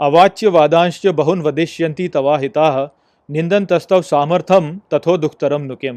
[0.00, 2.96] अवाच्य वादांश बहुन वदिष्यंती तवा हिता
[3.30, 5.96] निंदन तस्तव सामर्थम तथो दुखतरम नुकिम।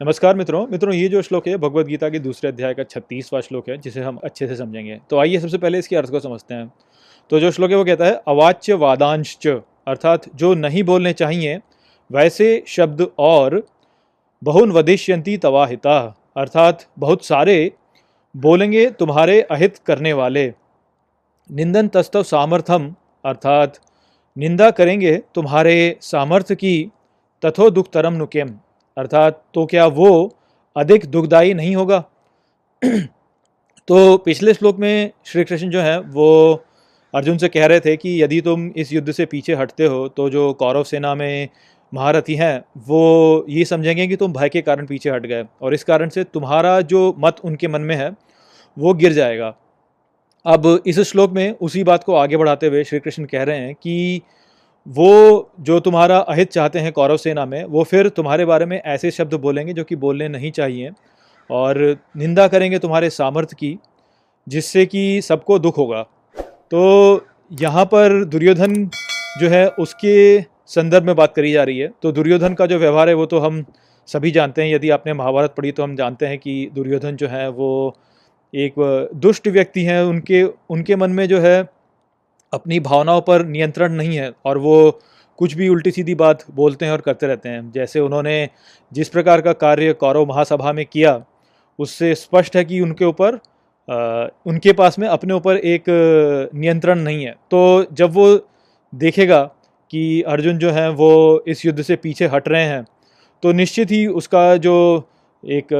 [0.00, 3.68] नमस्कार मित्रों। मित्रों, ये जो श्लोक है भगवत गीता के दूसरे अध्याय का छत्तीसवां श्लोक
[3.68, 6.72] है, जिसे हम अच्छे से समझेंगे। तो आइए सबसे पहले इसके अर्थ को समझते हैं।
[7.30, 11.58] तो जो श्लोक है, वो कहता है अवाच्य वादांश अर्थात जो नहीं बोलने चाहिए,
[12.10, 13.66] वैसे शब्द और
[14.42, 15.98] बहुन वदिष्यंती तवाहिता
[16.36, 17.72] अर्थात बहुत सारे
[18.36, 20.46] बोलेंगे तुम्हारे अहित करने वाले।
[21.50, 22.94] निंदन तस्तव सामर्थ्यम
[23.26, 23.78] अर्थात
[24.36, 26.74] निंदा करेंगे तुम्हारे सामर्थ्य की
[27.42, 28.48] तथो दुख तरम नुकेम।
[28.96, 30.10] अर्थात तो क्या वो
[30.76, 31.98] अधिक दुखदायी नहीं होगा?
[33.88, 36.64] तो पिछले श्लोक में श्री कृष्ण जो हैं, वो
[37.14, 40.28] अर्जुन से कह रहे थे कि यदि तुम इस युद्ध से पीछे हटते हो तो
[40.30, 41.48] जो कौरव सेना में
[41.92, 45.84] महारथी हैं, वो ये समझेंगे कि तुम भय के कारण पीछे हट गए और इस
[45.84, 48.10] कारण से तुम्हारा जो मत उनके मन में है,
[48.76, 49.54] वो गिर जाएगा।
[50.46, 53.74] अब इस श्लोक में उसी बात को आगे बढ़ाते हुए श्री कृष्ण कह रहे हैं
[53.74, 54.22] कि
[54.86, 59.10] वो जो तुम्हारा अहित चाहते हैं कौरव सेना में, वो फिर तुम्हारे बारे में ऐसे
[59.10, 60.90] शब्द बोलेंगे जो कि बोलने नहीं चाहिए
[61.50, 61.80] और
[62.16, 63.78] निंदा करेंगे तुम्हारे सामर्थ्य की,
[64.46, 66.02] जिससे कि सबको दुख होगा।
[66.70, 68.84] तो यहाँ पर दुर्योधन
[69.40, 73.08] जो है, उसके संदर्भ में बात करी जा रही है। तो दुर्योधन का जो व्यवहार
[73.08, 73.64] है, वो तो हम
[74.08, 77.48] सभी जानते हैं। यदि आपने महाभारत पढ़ी तो हम जानते हैं कि दुर्योधन जो है,
[77.48, 77.96] वो
[78.54, 78.74] एक
[79.14, 81.68] दुष्ट व्यक्ति हैं, उनके उनके मन में जो है,
[82.52, 85.00] अपनी भावनाओं पर नियंत्रण नहीं है और वो
[85.38, 88.48] कुछ भी उल्टी सीधी बात बोलते हैं और करते रहते हैं। जैसे उन्होंने
[88.92, 91.22] जिस प्रकार का कार्य कौरव महासभा में किया,
[91.78, 93.38] उससे स्पष्ट है कि उनके ऊपर
[94.46, 95.84] उनके पास में अपने ऊपर एक
[96.54, 98.26] नियंत्रण नहीं है। तो जब वो
[98.92, 99.42] देखेगा
[99.90, 102.84] कि अर्जुन जो है, वो इस युद्ध से पीछे हट रहे हैं
[103.42, 104.74] तो निश्चित ही उसका जो
[105.44, 105.72] एक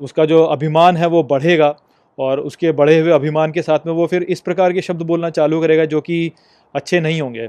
[0.00, 1.74] उसका जो अभिमान है, वो बढ़ेगा।
[2.18, 5.30] और उसके बढ़े हुए अभिमान के साथ में वो फिर इस प्रकार के शब्द बोलना
[5.30, 6.30] चालू करेगा जो कि
[6.74, 7.48] अच्छे नहीं होंगे।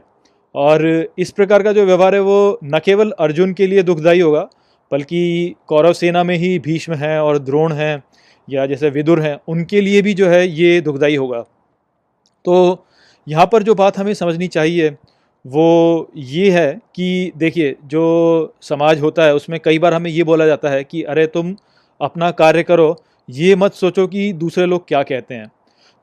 [0.55, 0.85] और
[1.19, 4.47] इस प्रकार का जो व्यवहार है वो न केवल अर्जुन के लिए दुखदायी होगा,
[4.91, 8.03] बल्कि कौरव सेना में ही भीष्म हैं और द्रोण हैं
[8.47, 11.41] या जैसे विदुर हैं, उनके लिए भी जो है ये दुखदायी होगा।
[12.45, 12.85] तो
[13.27, 14.95] यहाँ पर जो बात हमें समझनी चाहिए
[15.45, 20.45] वो ये है कि देखिए, जो समाज होता है उसमें कई बार हमें ये बोला
[20.45, 21.55] जाता है कि अरे तुम
[22.01, 22.95] अपना कार्य करो
[23.29, 25.47] ये मत सोचो कि दूसरे लोग क्या कहते हैं।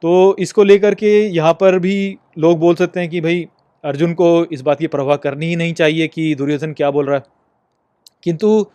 [0.02, 3.46] तो इसको लेकर के यहाँ पर भी लोग बोल सकते हैं कि भाई,
[3.84, 7.16] अर्जुन को इस बात की परवाह करनी ही नहीं चाहिए कि दुर्योधन क्या बोल रहा
[7.16, 7.22] है।
[8.24, 8.66] किंतु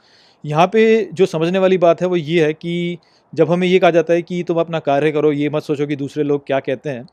[0.44, 2.97] यहाँ पे जो समझने वाली बात है वो ये है कि
[3.33, 5.95] जब हमें ये कहा जाता है कि तुम अपना कार्य करो, ये मत सोचो कि
[5.95, 7.06] दूसरे लोग क्या कहते हैं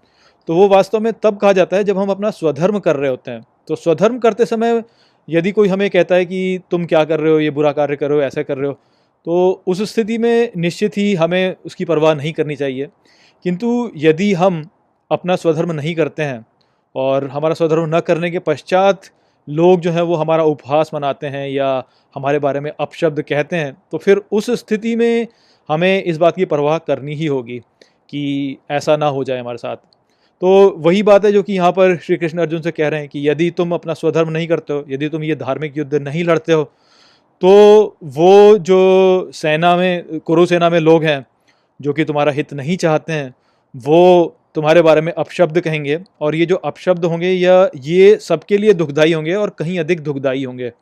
[0.49, 3.31] तो वो वास्तव में तब कहा जाता है जब हम अपना स्वधर्म कर रहे होते
[3.31, 4.83] हैं। तो स्वधर्म करते समय
[5.29, 8.09] यदि कोई हमें कहता है कि तुम क्या कर रहे हो, ये बुरा कार्य कर
[8.09, 8.79] रहे हो, ऐसा कर रहे हो
[9.27, 12.89] तो उस स्थिति में निश्चित ही हमें उसकी परवाह नहीं करनी चाहिए।
[13.45, 14.65] किंतु यदि हम
[15.11, 16.45] अपना स्वधर्म नहीं करते हैं
[16.95, 19.03] और हमारा स्वधर्म न करने के पश्चात
[19.49, 21.69] लोग जो हैं वो हमारा उपहास मनाते हैं या
[22.15, 25.27] हमारे बारे में अपशब्द कहते हैं तो फिर उस स्थिति में
[25.69, 29.77] हमें इस बात की परवाह करनी ही होगी कि ऐसा ना हो जाए हमारे साथ।
[29.77, 33.09] तो वही बात है जो कि यहाँ पर श्री कृष्ण अर्जुन से कह रहे हैं
[33.09, 36.53] कि यदि तुम अपना स्वधर्म नहीं करते हो, यदि तुम ये धार्मिक युद्ध नहीं लड़ते
[36.53, 36.71] हो
[37.41, 41.25] तो वो जो सेना में, कुरु सेना में लोग हैं,
[41.81, 43.35] जो कि तुम्हारा हित नहीं चाहते हैं,
[43.75, 48.73] वो तुम्हारे बारे में अपशब्द कहेंगे और ये जो अपशब्द होंगे, या ये सबके लिए
[48.73, 50.73] दुखदाई होंगे और कहीं अधिक दुखदाई होंगे।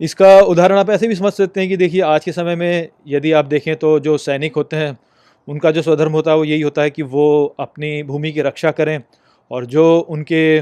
[0.00, 3.32] इसका उदाहरण आप ऐसे भी समझ सकते हैं कि देखिए, आज के समय में यदि
[3.32, 4.96] आप देखें तो जो सैनिक होते हैं,
[5.48, 8.70] उनका जो स्वधर्म होता है, वो यही होता है कि वो अपनी भूमि की रक्षा
[8.70, 9.00] करें
[9.50, 10.60] और जो उनके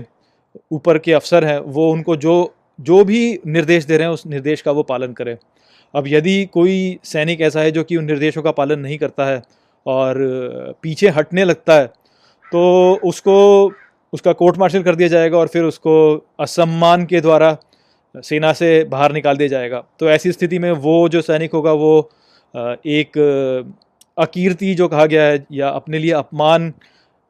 [0.72, 4.62] ऊपर के अफसर हैं, वो उनको जो जो भी निर्देश दे रहे हैं, उस निर्देश
[4.62, 5.36] का वो पालन करें।
[5.94, 9.42] अब यदि कोई सैनिक ऐसा है जो कि उन निर्देशों का पालन नहीं करता है
[9.86, 10.16] और
[10.82, 11.86] पीछे हटने लगता है
[12.44, 13.72] तो उसको,
[14.12, 15.94] उसका कोर्ट मार्शल कर दिया जाएगा और फिर उसको
[16.40, 17.56] असम्मान के द्वारा
[18.14, 22.10] सेना से बाहर निकाल दिया जाएगा। तो ऐसी स्थिति में वो जो सैनिक होगा, वो
[22.54, 23.18] एक
[24.18, 26.72] अकीर्ति जो कहा गया है या अपने लिए अपमान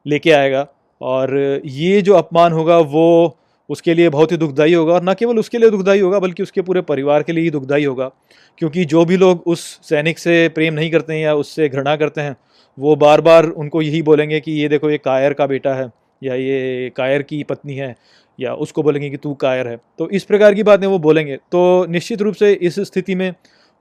[0.05, 0.67] लेके आएगा
[1.01, 3.37] और ये जो अपमान होगा, वो
[3.69, 6.61] उसके लिए बहुत ही दुखदाई होगा और न केवल उसके लिए दुखदाई होगा, बल्कि उसके
[6.61, 8.11] पूरे परिवार के लिए ही दुखदाई होगा।
[8.57, 12.21] क्योंकि जो भी लोग उस सैनिक से प्रेम नहीं करते हैं या उससे घृणा करते
[12.21, 12.37] हैं,
[12.79, 15.91] वो बार बार उनको यही बोलेंगे कि ये देखो, ये कायर का बेटा है,
[16.23, 17.95] या ये कायर की पत्नी है,
[18.39, 21.85] या उसको बोलेंगे कि तू कायर है। तो इस प्रकार की बातें वो बोलेंगे। तो
[21.85, 23.33] निश्चित रूप से इस स्थिति में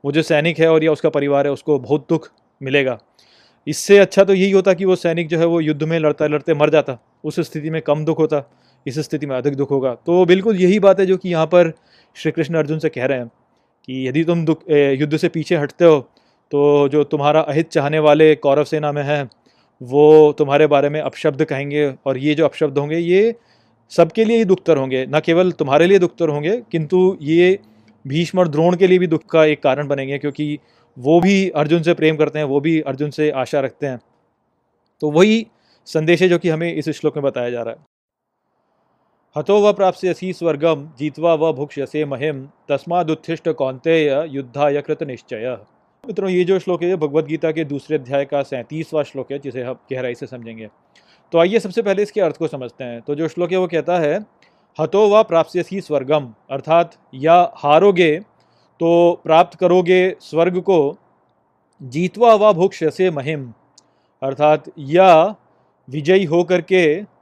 [0.04, 2.30] वो जो सैनिक है और या उसका परिवार है, उसको बहुत दुख
[2.62, 2.98] मिलेगा।
[3.66, 6.54] इससे अच्छा तो यही होता कि वो सैनिक जो है, वो युद्ध में लड़ता लड़ते
[6.54, 8.50] मर जाता। उस स्थिति में कम दुख होता।
[8.86, 11.72] इस स्थिति में अधिक दुख होगा। तो बिल्कुल यही बात है जो कि यहाँ पर
[12.16, 13.26] श्री कृष्ण अर्जुन से कह रहे हैं
[13.88, 16.00] कि यदि तुम दुख युद्ध से पीछे हटते हो
[16.52, 19.28] तो जो तुम्हारा अहित चाहने वाले कौरव सेना में हैं,
[19.80, 23.34] वो तुम्हारे बारे में अपशब्द कहेंगे और ये जो अपशब्द होंगे, ये
[23.92, 27.58] सबके लिए ही दुखतर होंगे। न केवल तुम्हारे लिए दुखतर होंगे, किंतु ये
[28.04, 30.58] भीष्म और द्रोण के लिए भी दुख का एक कारण बनेंगे, क्योंकि
[30.96, 33.98] वो भी अर्जुन से प्रेम करते हैं, वो भी अर्जुन से आशा रखते हैं।
[35.02, 35.46] तो वही
[35.86, 37.93] संदेश है जो कि हमें इस श्लोक में बताया जा रहा है।
[39.36, 45.46] हतो व प्राप्स्यसी स्वर्गम जीतवा व भुक्ष्यसे महिम तस्मादुत्थिष्ट कौंतेय युद्धाय कृत निश्चय।
[46.04, 49.62] मित्रों, ये जो श्लोक है भगवद गीता के दूसरे अध्याय का सैंतीसवां श्लोक है, जिसे
[49.62, 50.68] हम गहराई से समझेंगे।
[51.32, 53.98] तो आइए सबसे पहले इसके अर्थ को समझते हैं। तो जो श्लोक है, वो कहता
[53.98, 54.18] है,
[54.78, 58.18] हतो व प्राप्स्यसी स्वर्गम अर्थात या हारोगे
[58.80, 60.96] तो प्राप्त करोगे स्वर्ग को,
[61.80, 63.52] जीतवा व भुक्ष्यसे महिम
[64.22, 65.34] अर्थात या
[65.88, 67.13] विजयी होकर करके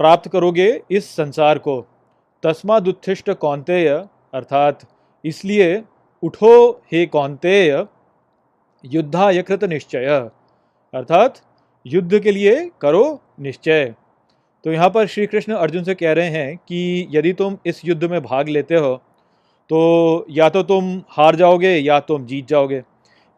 [0.00, 1.80] प्राप्त करोगे इस संसार को।
[2.42, 4.86] तस्मादुत्थिष्ट कौंतेय अर्थात
[5.24, 5.82] इसलिए
[6.22, 7.86] उठो हे कौंतेय
[8.84, 10.06] युद्धा यकृत निश्चय,
[10.94, 11.40] अर्थात
[11.86, 13.94] युद्ध के लिए करो निश्चय।
[14.64, 18.04] तो यहाँ पर श्री कृष्ण अर्जुन से कह रहे हैं कि यदि तुम इस युद्ध
[18.04, 18.94] में भाग लेते हो
[19.70, 22.82] तो या तो तुम हार जाओगे या तुम जीत जाओगे।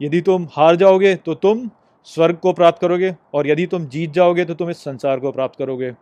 [0.00, 1.68] यदि तुम हार जाओगे तो तुम
[2.08, 5.58] स्वर्ग को प्राप्त करोगे और यदि तुम जीत जाओगे तो तुम इस संसार को प्राप्त
[5.58, 5.92] करोगे।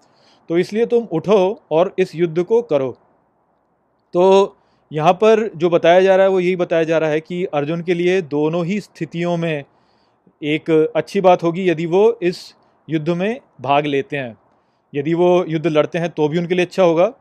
[0.51, 2.91] तो इसलिए तुम उठो और इस युद्ध को करो।
[4.15, 4.57] तो
[4.91, 7.83] यहाँ पर जो बताया जा रहा है, वो यही बताया जा रहा है कि अर्जुन
[7.83, 9.65] के लिए दोनों ही स्थितियों में
[10.43, 12.43] एक अच्छी बात होगी यदि वो इस
[12.89, 14.37] युद्ध में भाग लेते हैं।
[14.93, 17.13] यदि वो युद्ध लड़ते हैं तो भी उनके लिए अच्छा होगा।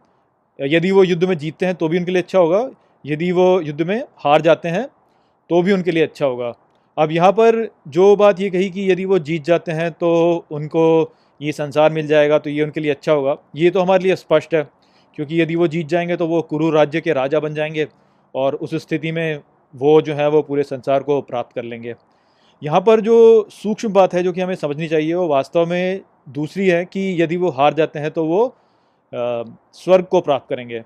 [0.59, 2.69] यदि वो युद्ध में जीतते हैं तो भी उनके लिए अच्छा होगा।
[3.05, 4.85] यदि वो युद्ध में हार जाते हैं
[5.49, 6.53] तो भी उनके लिए अच्छा होगा।
[6.97, 10.11] अब यहाँ पर जो बात ये कही कि यदि वो जीत जाते हैं तो
[10.51, 10.83] उनको
[11.39, 14.53] ये संसार मिल जाएगा तो ये उनके लिए अच्छा होगा। ये तो हमारे लिए स्पष्ट
[14.56, 14.63] है,
[15.18, 17.88] क्योंकि यदि वो जीत जाएँगे तो वो कुरु राज्य के राजा बन जाएँगे
[18.36, 19.41] और उस स्थिति में
[19.74, 21.95] वो जो है, वो पूरे संसार को प्राप्त कर लेंगे।
[22.62, 26.68] यहाँ पर जो सूक्ष्म बात है, जो कि हमें समझनी चाहिए, वो वास्तव में दूसरी
[26.68, 28.56] है कि यदि वो हार जाते हैं तो वो
[29.13, 30.83] स्वर्ग को प्राप्त करेंगे।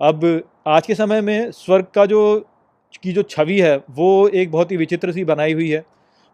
[0.00, 2.46] अब आज के समय में स्वर्ग का जो,
[3.02, 5.84] की जो छवि है, वो एक बहुत ही विचित्र सी बनाई हुई है।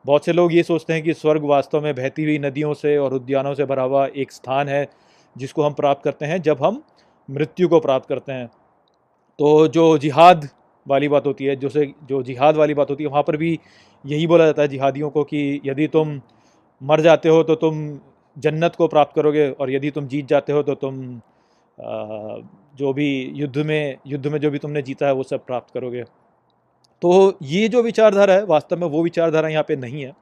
[0.05, 3.15] बहुत से लोग ये सोचते हैं कि स्वर्ग वास्तव में बहती हुई नदियों से और
[3.15, 4.87] उद्यानों से भरा हुआ एक स्थान है,
[5.37, 6.83] जिसको हम प्राप्त करते हैं जब हम
[7.29, 8.47] मृत्यु को प्राप्त करते हैं।
[9.39, 10.49] तो जो जिहाद
[10.87, 13.59] वाली बात होती है, जो से, जो जिहाद वाली बात होती है, वहाँ पर भी
[14.05, 16.21] यही बोला जाता है जिहादियों को कि यदि तुम
[16.83, 17.99] मर जाते हो तो तुम
[18.37, 21.01] जन्नत को प्राप्त करोगे और यदि तुम जीत जाते हो तो तुम
[22.79, 26.05] जो भी युद्ध में युद्ध में जो भी तुमने जीता है वो सब प्राप्त करोगे।
[27.03, 30.13] तो ये जो विचारधारा है वास्तव में वो विचारधारा यहाँ पे नहीं है।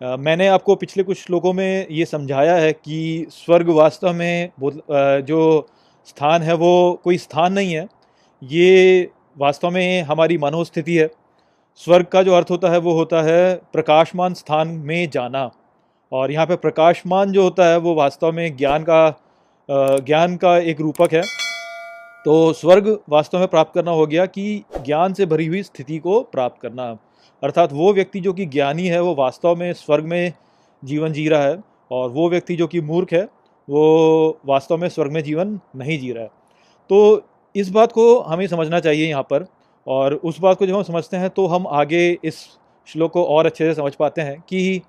[0.00, 4.50] आ, मैंने आपको पिछले कुछ श्लोकों में ये समझाया है कि स्वर्ग वास्तव में
[5.26, 5.66] जो
[6.06, 7.86] स्थान है वो कोई स्थान नहीं है।
[8.42, 11.10] ये वास्तव में हमारी मनोस्थिति है।
[11.80, 15.50] स्वर्ग का जो अर्थ होता है वो होता है प्रकाशमान स्थान में जाना।
[16.12, 19.18] और यहाँ पे प्रकाशमान जो होता है वो वास्तव में ज्ञान का
[20.00, 21.22] ज्ञान का एक रूपक है।
[22.24, 26.20] तो स्वर्ग वास्तव में प्राप्त करना हो गया कि ज्ञान से भरी हुई स्थिति को
[26.22, 26.84] प्राप्त करना।
[27.42, 30.32] अर्थात वो व्यक्ति जो कि ज्ञानी है, वो वास्तव में स्वर्ग में
[30.84, 31.58] जीवन जी रहा है
[31.90, 33.22] और वो व्यक्ति जो कि मूर्ख है,
[33.68, 36.30] वो वास्तव में स्वर्ग में जीवन नहीं जी रहा है।
[36.90, 39.46] तो इस बात को हमें समझना चाहिए यहाँ पर
[39.86, 42.38] और उस बात को जब हम समझते हैं तो हम आगे इस
[42.88, 44.82] श्लोक को और अच्छे से समझ पाते हैं कि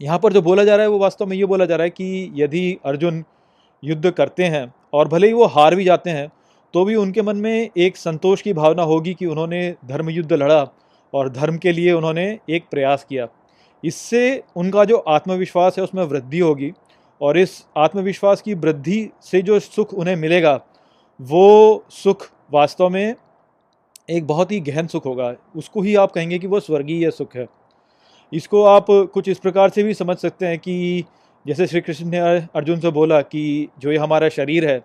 [0.00, 1.90] यहाँ पर जो बोला जा रहा है वो वास्तव में ये बोला जा रहा है
[1.90, 3.24] कि यदि अर्जुन
[3.82, 6.28] युद्ध करते हैं और भले ही वो हार भी जाते हैं
[6.74, 10.66] तो भी उनके मन में एक संतोष की भावना होगी कि उन्होंने धर्म युद्ध लड़ा
[11.14, 13.26] और धर्म के लिए उन्होंने एक प्रयास किया।
[13.84, 16.72] इससे उनका जो आत्मविश्वास है उसमें वृद्धि होगी
[17.20, 20.60] और इस आत्मविश्वास की वृद्धि से जो सुख उन्हें मिलेगा,
[21.20, 23.14] वो सुख वास्तव में
[24.10, 27.46] एक बहुत ही गहन सुख होगा। उसको ही आप कहेंगे कि वो स्वर्गीय सुख है।
[28.32, 31.04] इसको आप कुछ इस प्रकार से भी समझ सकते हैं कि
[31.46, 34.80] जैसे श्री कृष्ण ने अर्जुन से बोला कि जो ये हमारा शरीर है,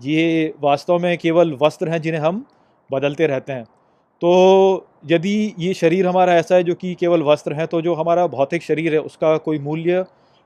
[0.00, 2.44] ये वास्तव में केवल वस्त्र हैं जिन्हें हम
[2.90, 3.64] बदलते रहते हैं।
[4.22, 8.26] तो यदि ये शरीर हमारा ऐसा है जो कि केवल वस्त्र है तो जो हमारा
[8.26, 10.04] भौतिक शरीर है, उसका कोई मूल्य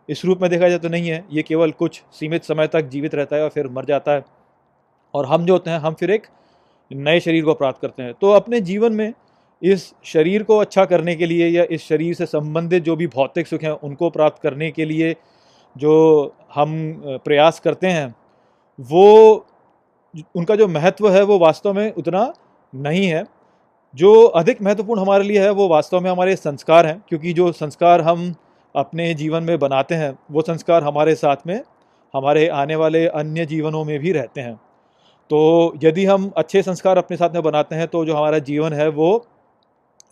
[0.08, 3.14] इस रूप में देखा जाए तो नहीं है। ये केवल कुछ सीमित समय तक जीवित
[3.14, 4.24] रहता है और फिर मर जाता है।
[5.14, 6.26] और हम जो होते हैं, हम फिर एक
[6.90, 9.12] नए शरीर को प्राप्त करते हैं। तो अपने जीवन में
[9.62, 13.46] इस शरीर को अच्छा करने के लिए या इस शरीर से संबंधित जो भी भौतिक
[13.46, 15.14] सुख हैं, उनको प्राप्त करने के लिए
[15.76, 16.70] जो हम
[17.24, 18.14] प्रयास करते हैं,
[18.78, 19.46] वो
[20.36, 22.32] उनका जो महत्व है वो वास्तव में उतना
[22.72, 23.24] नहीं है।
[23.94, 28.00] जो अधिक महत्वपूर्ण हमारे लिए है वो वास्तव में हमारे संस्कार हैं, क्योंकि जो संस्कार
[28.00, 28.34] हम
[28.74, 31.60] अपने जीवन में बनाते हैं, वो संस्कार हमारे साथ में
[32.14, 34.54] हमारे आने वाले अन्य जीवनों में भी रहते हैं।
[35.30, 38.88] तो यदि हम अच्छे संस्कार अपने साथ में बनाते हैं तो जो हमारा जीवन है
[38.90, 39.26] वो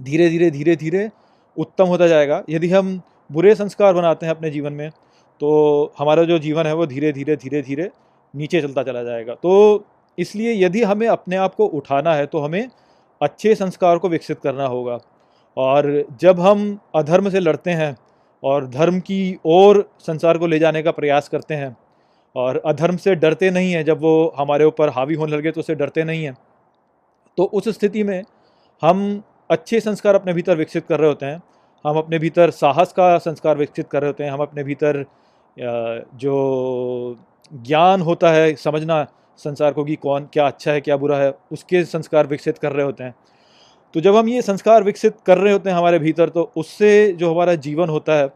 [0.01, 1.09] धीरे धीरे धीरे धीरे
[1.57, 3.01] उत्तम होता जाएगा। यदि हम
[3.31, 4.91] बुरे संस्कार बनाते हैं अपने जीवन में
[5.41, 7.91] तो हमारा जो जीवन है वो धीरे धीरे धीरे धीरे
[8.35, 9.85] नीचे चलता चला जाएगा। तो
[10.19, 12.69] इसलिए यदि हमें अपने आप को उठाना है तो हमें
[13.21, 14.99] अच्छे संस्कार को विकसित करना होगा।
[15.57, 17.97] और जब हम अधर्म से लड़ते हैं
[18.43, 21.77] और धर्म की ओर संसार को ले जाने का प्रयास करते हैं
[22.37, 25.75] और अधर्म से डरते नहीं हैं, जब वो हमारे ऊपर हावी होने लगे तो उससे
[25.75, 26.37] डरते नहीं हैं
[27.39, 28.23] तो उस स्थिति में
[28.83, 31.41] हम अच्छे संस्कार अपने भीतर विकसित कर रहे होते हैं।
[31.85, 35.05] हम अपने भीतर साहस का संस्कार विकसित कर रहे होते हैं। हम अपने भीतर
[35.61, 37.17] जो
[37.53, 39.07] ज्ञान होता है, समझना
[39.39, 42.85] संसार को कि कौन, क्या अच्छा है, क्या बुरा है, उसके संस्कार विकसित कर रहे
[42.85, 43.15] होते हैं।
[43.95, 47.31] तो जब हम ये संस्कार विकसित कर रहे होते हैं हमारे भीतर तो उससे जो
[47.31, 48.27] हमारा जीवन होता है,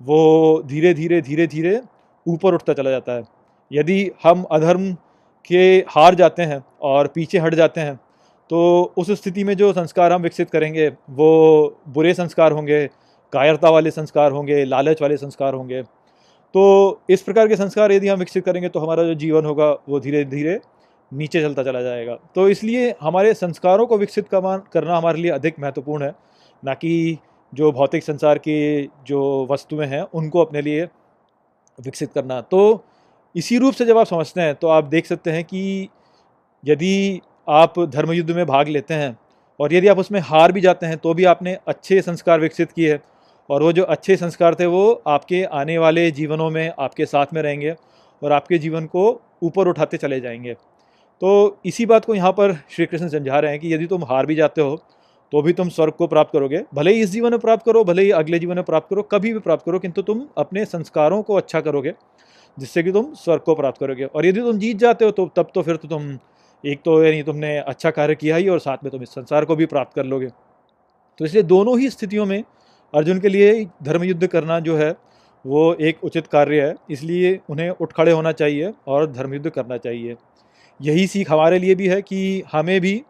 [0.00, 1.80] वो धीरे धीरे धीरे धीरे
[2.26, 3.22] ऊपर उठता चला जाता है।
[3.70, 4.92] यदि हम अधर्म
[5.50, 7.94] के हार जाते हैं और पीछे हट जाते हैं
[8.50, 12.86] तो उस स्थिति में जो संस्कार हम विकसित करेंगे, वो बुरे संस्कार होंगे,
[13.32, 15.82] कायरता वाले संस्कार होंगे, लालच वाले संस्कार होंगे।
[16.54, 20.00] तो इस प्रकार के संस्कार यदि हम विकसित करेंगे तो हमारा जो जीवन होगा, वो
[20.00, 20.60] धीरे धीरे
[21.12, 26.04] नीचे चलता चला जाएगा। तो इसलिए हमारे संस्कारों को विकसित करना हमारे लिए अधिक महत्वपूर्ण
[26.04, 26.14] है।
[26.62, 27.18] ना कि
[27.52, 30.84] जो भौतिक संसार की जो वस्तुएँ हैं, उनको अपने लिए
[31.78, 32.84] विकसित करना। तो
[33.34, 35.88] इसी रूप से जब आप समझते हैं तो आप देख सकते हैं कि
[36.64, 37.20] यदि
[37.50, 39.16] आप धर्म युद्ध में भाग लेते हैं,
[39.60, 42.98] और यदि आप उसमें हार भी जाते हैं तो भी आपने अच्छे संस्कार विकसित किए
[43.50, 47.42] और वो जो अच्छे संस्कार थे, वो आपके आने वाले जीवनों में आपके साथ में
[47.42, 47.74] रहेंगे
[48.22, 50.54] और आपके जीवन को ऊपर उठाते चले जाएँगे।
[51.22, 54.26] तो इसी बात को यहाँ पर श्री कृष्ण समझा रहे हैं कि यदि तुम हार
[54.26, 54.76] भी जाते हो
[55.32, 58.02] तो भी तुम स्वर्ग को प्राप्त करोगे। भले ही इस जीवन में प्राप्त करो, भले
[58.02, 61.34] ही अगले जीवन में प्राप्त करो, कभी भी प्राप्त करो, किंतु तुम अपने संस्कारों को
[61.34, 61.92] अच्छा करोगे,
[62.56, 65.50] जिससे कि तुम स्वर्ग को प्राप्त करोगे। और यदि तुम जीत जाते हो तो तब
[65.54, 66.18] तो फिर तो तुम
[66.64, 69.56] एक तो यानी तुमने अच्छा कार्य किया ही और साथ में तुम इस संसार को
[69.56, 70.28] भी प्राप्त कर लोगे।
[71.20, 72.42] तो इसलिए दोनों ही स्थितियों में
[72.94, 74.90] अर्जुन के लिए धर्म युद्ध करना जो है,
[75.44, 79.76] वो एक उचित कार्य है। इसलिए उन्हें उठ खड़े होना चाहिए और धर्म युद्ध करना
[79.78, 80.16] चाहिए।
[80.80, 83.02] यही सीख हमारे लिए भी है कि हमें भी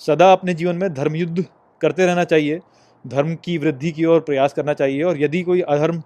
[0.00, 1.44] सदा अपने जीवन में धर्म युद्ध
[1.80, 2.60] करते रहना चाहिए।
[3.04, 6.02] धर्म की वृद्धि की ओर प्रयास करना चाहिए और यदि कोई अधर्म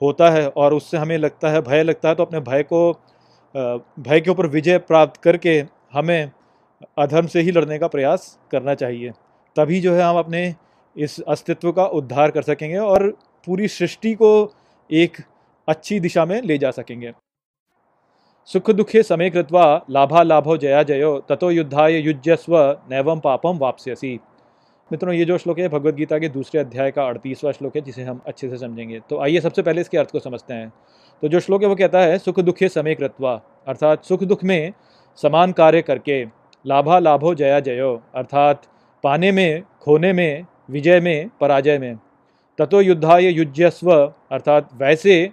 [0.00, 2.92] होता है और उससे हमें लगता है, भय लगता है तो अपने भय को
[3.98, 6.30] भय के ऊपर विजय प्राप्त करके हमें
[6.98, 9.10] अधर्म से ही लड़ने का प्रयास करना चाहिए।
[9.56, 10.54] तभी जो है हम अपने
[10.96, 13.08] इस अस्तित्व का उद्धार कर सकेंगे और
[13.46, 14.52] पूरी सृष्टि को
[14.90, 15.16] एक
[15.68, 17.12] अच्छी दिशा में ले जा सकेंगे।
[18.48, 22.56] सुख दुखे समय कृत्वा लाभा लाभो जया जयो, ततो युद्धाय युज्यस्व
[22.90, 24.18] नैवम पापम वापस्यसी।
[24.90, 28.02] मित्रों, ये जो श्लोक है भगवत गीता के दूसरे अध्याय का अड़तीसवां श्लोक है, जिसे
[28.02, 30.72] हम अच्छे से समझेंगे। तो आइए सबसे पहले इसके अर्थ को समझते हैं।
[31.22, 34.72] तो जो श्लोक है वो कहता है, सुख दुखे समय कृत्वा अर्थात सुख दुख में
[35.18, 36.24] समान कार्य करके,
[36.64, 38.62] लाभा लाभो जया जयो, अर्थात
[39.04, 41.98] पाने में, खोने में विजय में, पराजय में।
[42.58, 45.30] ततो युद्धाय युज्यस्व, अर्थात वैसे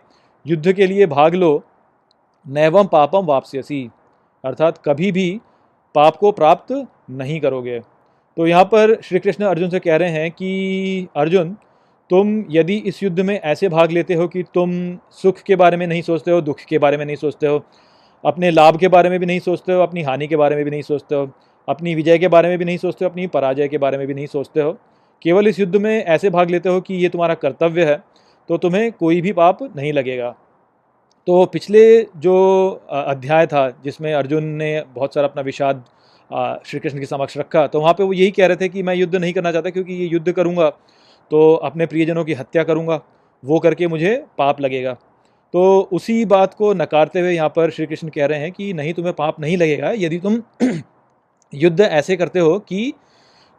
[0.48, 1.64] युद्ध के लिए भाग लो
[2.48, 3.90] नैवम पापम वापस्यसी।
[4.46, 5.40] अर्थात कभी भी
[5.96, 7.80] पाप को प्राप्त नहीं करोगे।
[8.38, 11.58] तो यहाँ पर श्री कृष्ण अर्जुन से कह रहे हैं कि, अर्जुन,
[12.10, 15.88] तुम यदि इस युद्ध में ऐसे भाग लेते हो कि तुम सुख के बारे में
[15.88, 17.66] नहीं सोचते हो, दुख के बारे में नहीं सोचते हो,
[18.26, 20.72] अपने लाभ के बारे में भी नहीं सोचते हो, अपनी हानि के बारे में भी
[20.72, 21.32] नहीं सोचते हो,
[21.70, 24.14] अपनी विजय के बारे में भी नहीं सोचते हो, अपनी पराजय के बारे में भी
[24.14, 24.78] नहीं सोचते हो
[25.26, 28.02] केवल इस युद्ध में ऐसे भाग लेते हो कि ये तुम्हारा कर्तव्य है
[28.50, 30.30] तो तुम्हें कोई भी पाप नहीं लगेगा।
[31.28, 31.84] तो पिछले
[32.18, 32.36] जो
[32.92, 35.84] अध्याय था, जिसमें अर्जुन ने बहुत सारा अपना विषाद
[36.66, 38.96] श्री कृष्ण के समक्ष रखा तो वहाँ पे वो यही कह रहे थे कि मैं
[38.96, 40.70] युद्ध नहीं करना चाहता क्योंकि ये युद्ध करूँगा
[41.32, 43.00] तो अपने प्रियजनों की हत्या करूँगा,
[43.44, 44.94] वो करके मुझे पाप लगेगा।
[45.54, 48.94] तो उसी बात को नकारते हुए यहाँ पर श्री कृष्ण कह रहे हैं कि नहीं,
[48.94, 50.42] तुम्हें पाप नहीं लगेगा, यदि तुम
[51.54, 52.94] युद्ध ऐसे करते हो कि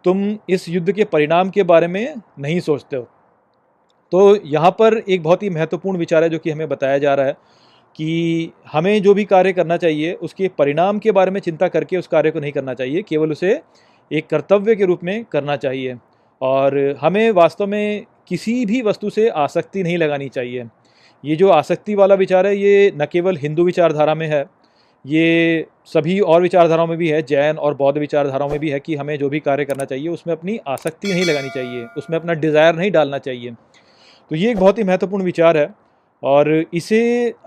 [0.04, 3.08] तुम इस युद्ध के परिणाम के बारे में नहीं सोचते हो।
[4.12, 7.26] तो यहाँ पर एक बहुत ही महत्वपूर्ण विचार है जो कि हमें बताया जा रहा
[7.26, 7.36] है
[7.96, 12.06] कि हमें जो भी कार्य करना चाहिए, उसके परिणाम के बारे में चिंता करके उस
[12.06, 13.60] कार्य को नहीं करना चाहिए, केवल उसे
[14.10, 15.96] एक कर्तव्य के रूप में करना चाहिए।
[16.42, 20.64] और हमें वास्तव में किसी भी वस्तु से आसक्ति नहीं लगानी चाहिए।
[21.24, 24.44] ये जो आसक्ति वाला विचार है, ये न केवल हिंदू विचारधारा में है
[25.04, 28.94] ये सभी और विचारधाराओं में भी है, जैन और बौद्ध विचारधाराओं में भी है कि
[28.96, 32.76] हमें जो भी कार्य करना चाहिए, उसमें अपनी आसक्ति नहीं लगानी चाहिए, उसमें अपना डिज़ायर
[32.76, 33.50] नहीं डालना चाहिए।
[34.30, 35.68] तो ये एक बहुत ही महत्वपूर्ण विचार है
[36.22, 37.02] और इसे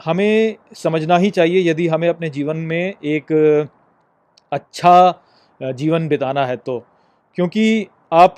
[0.05, 3.31] हमें समझना ही चाहिए यदि हमें अपने जीवन में एक
[4.51, 5.23] अच्छा
[5.61, 6.79] जीवन बिताना है तो।
[7.37, 8.35] क्योंकि आप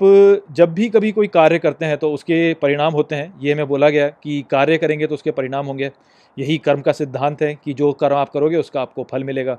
[0.52, 3.88] जब भी कभी कोई कार्य करते हैं तो उसके परिणाम होते हैं। ये हमें बोला
[3.90, 5.90] गया कि कार्य करेंगे तो उसके परिणाम होंगे।
[6.36, 9.54] यही कर्म का सिद्धांत है कि जो कर्म आप करोगे, उसका आपको फल मिलेगा।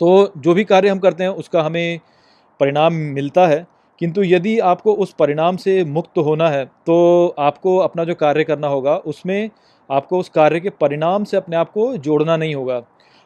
[0.00, 2.00] तो जो भी कार्य हम करते हैं, उसका हमें
[2.60, 3.66] परिणाम मिलता है,
[4.00, 8.68] किंतु यदि आपको उस परिणाम से मुक्त होना है तो आपको अपना जो कार्य करना
[8.68, 9.50] होगा, उसमें
[9.90, 12.82] आपको उस कार्य के परिणाम से अपने आप को जोड़ना नहीं होगा।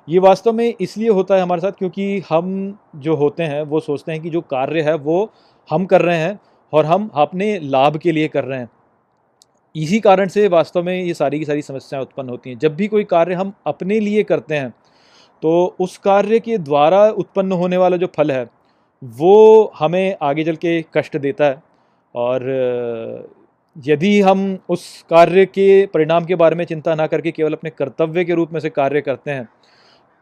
[0.08, 4.12] ये वास्तव में इसलिए होता है हमारे साथ, क्योंकि हम जो होते हैं, वो सोचते
[4.12, 5.30] हैं कि जो कार्य है, वो
[5.68, 6.38] हम कर रहे हैं
[6.72, 8.68] और हम अपने लाभ के लिए कर रहे हैं।
[9.74, 12.86] इसी कारण से वास्तव में ये सारी की सारी समस्याएँ उत्पन्न होती हैं। जब भी
[12.88, 14.72] कोई कार्य हम अपने लिए करते हैं
[15.42, 18.46] तो उस कार्य के द्वारा उत्पन्न होने वाला जो फल है,
[19.02, 21.62] वो हमें आगे चल के कष्ट देता है।
[22.14, 22.42] और
[23.76, 28.24] यदि हम उस कार्य के परिणाम के बारे में चिंता ना करके केवल अपने कर्तव्य
[28.24, 29.48] के रूप में से कार्य करते हैं,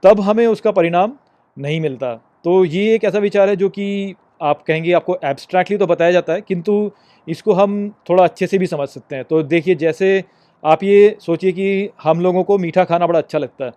[0.02, 1.12] तब हमें उसका परिणाम
[1.56, 5.86] नहीं मिलता। तो ये एक ऐसा विचार है जो कि आप कहेंगे, आपको एब्स्ट्रैक्टली तो
[5.86, 6.90] बताया जाता है, किंतु
[7.26, 10.24] इसको हम थोड़ा अच्छे से भी समझ सकते हैं। तो देखिए, जैसे
[10.64, 13.70] आप ये सोचिए कि हम लोगों को मीठा खाना बड़ा अच्छा लगता है।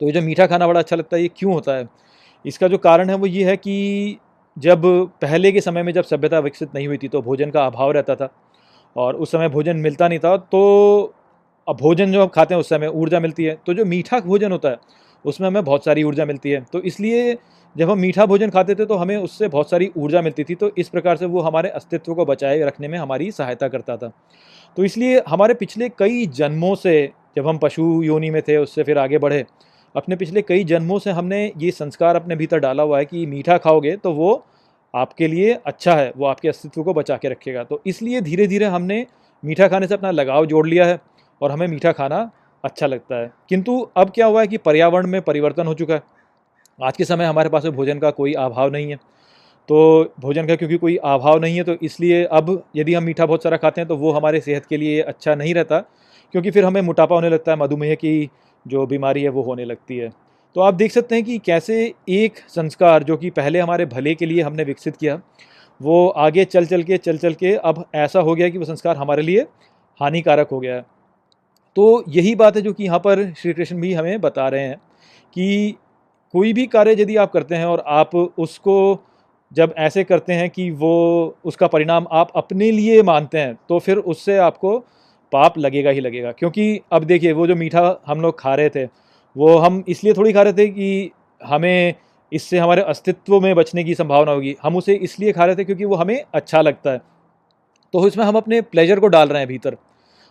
[0.00, 1.88] तो ये जो मीठा खाना बड़ा अच्छा लगता है, ये क्यों होता है?
[2.44, 4.18] इसका जो कारण है वो ये है कि
[4.56, 4.82] जब
[5.22, 8.14] पहले के समय में जब सभ्यता विकसित नहीं हुई थी तो भोजन का अभाव रहता
[8.14, 8.28] था
[8.96, 11.14] और उस समय भोजन मिलता नहीं था। तो
[11.68, 14.52] अब भोजन जो हम खाते हैं, उस समय ऊर्जा मिलती है। तो जो मीठा भोजन
[14.52, 14.78] होता है,
[15.24, 17.36] उसमें हमें बहुत सारी ऊर्जा मिलती है। तो इसलिए
[17.76, 20.70] जब हम मीठा भोजन खाते थे तो हमें उससे बहुत सारी ऊर्जा मिलती थी तो
[20.78, 24.12] इस प्रकार से वो हमारे अस्तित्व को बचाए रखने में हमारी सहायता करता था।
[24.76, 28.98] तो इसलिए हमारे पिछले कई जन्मों से जब हम पशु योनि में थे, उससे फिर
[28.98, 29.44] आगे बढ़े,
[29.94, 33.58] अपने पिछले कई जन्मों से हमने ये संस्कार अपने भीतर डाला हुआ है कि मीठा
[33.58, 34.44] खाओगे तो वो
[34.94, 38.66] आपके लिए अच्छा है, वो आपके अस्तित्व को बचा के रखेगा। तो इसलिए धीरे धीरे
[38.66, 39.06] हमने
[39.42, 40.98] मीठा खाने से अपना लगाव जोड़ लिया है
[41.40, 42.30] और हमें मीठा खाना
[42.64, 46.02] अच्छा लगता है। किंतु अब क्या हुआ है कि पर्यावरण में परिवर्तन हो चुका है।
[46.78, 48.96] आज के समय हमारे पास भोजन का कोई अभाव नहीं है।
[49.68, 53.42] तो भोजन का क्योंकि कोई अभाव नहीं है तो इसलिए अब यदि हम मीठा बहुत
[53.42, 55.78] सारा खाते हैं तो वो हमारे सेहत के लिए अच्छा नहीं रहता,
[56.34, 58.30] क्योंकि फिर हमें मोटापा होने लगता है, मधुमेह की
[58.66, 60.10] जो बीमारी है वो होने लगती है।
[60.56, 64.26] तो आप देख सकते हैं कि कैसे एक संस्कार जो कि पहले हमारे भले के
[64.26, 65.20] लिए हमने विकसित किया,
[65.80, 68.96] वो आगे चल चल के, चल चल के अब ऐसा हो गया कि वो संस्कार
[68.96, 69.46] हमारे लिए
[70.00, 70.84] हानिकारक हो गया है।
[71.76, 74.76] तो यही बात है जो कि यहाँ पर श्री कृष्ण भी हमें बता रहे हैं
[75.36, 75.74] कि
[76.34, 79.00] कोई भी कार्य यदि आप करते हैं और आप उसको
[79.52, 83.96] जब ऐसे करते हैं कि वो, उसका परिणाम आप अपने लिए मानते हैं तो फिर
[83.96, 84.78] उससे आपको
[85.32, 88.84] पाप लगेगा ही लगेगा। क्योंकि अब देखिए, वो जो मीठा हम लोग खा रहे थे,
[89.36, 91.94] वो हम इसलिए थोड़ी खा रहे थे कि हमें
[92.32, 95.84] इससे हमारे अस्तित्व में बचने की संभावना होगी। हम उसे इसलिए खा रहे थे क्योंकि
[95.84, 97.00] वो हमें अच्छा लगता है।
[97.94, 99.76] तो इसमें हम अपने प्लेजर को डाल रहे हैं भीतर।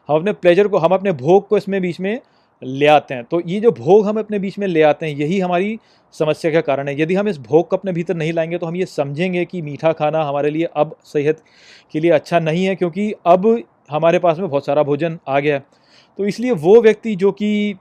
[0.10, 2.20] हम अपने प्लेजर को, हम अपने भोग को इसमें बीच में
[2.63, 5.39] ले आते हैं। तो ये जो भोग हम अपने बीच में ले आते हैं, यही
[5.39, 5.78] हमारी
[6.13, 8.76] समस्या का कारण है। यदि हम इस भोग को अपने भीतर नहीं लाएँगे तो हम
[8.76, 11.41] ये समझेंगे कि मीठा खाना हमारे लिए अब सेहत
[11.93, 15.56] के लिए अच्छा नहीं है, क्योंकि अब हमारे पास में बहुत सारा भोजन आ गया
[15.56, 15.63] है।
[16.19, 17.76] तो इसलिए वो व्यक्ति जो कि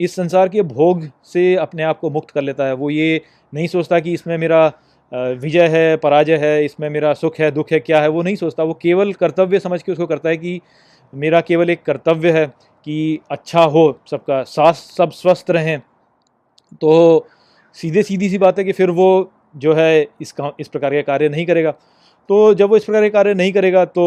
[0.00, 3.20] इस संसार के भोग से अपने आप को मुक्त कर लेता है, वो ये
[3.52, 4.66] नहीं सोचता कि इसमें मेरा
[5.12, 8.62] विजय है, पराजय है, इसमें मेरा सुख है, दुख है, क्या है, वो नहीं सोचता।
[8.62, 10.60] वो केवल कर्तव्य समझ के उसको करता है कि
[11.12, 12.46] मेरा केवल एक कर्तव्य है
[12.86, 15.78] कि अच्छा हो, सबका सास, सब स्वस्थ रहें
[16.74, 17.26] तो
[17.76, 21.28] सीधे सीधी सी बात है कि फिर वो जो है इसका इस प्रकार के कार्य
[21.28, 21.70] नहीं करेगा।
[22.30, 24.04] तो जब वो इस प्रकार के कार्य नहीं करेगा तो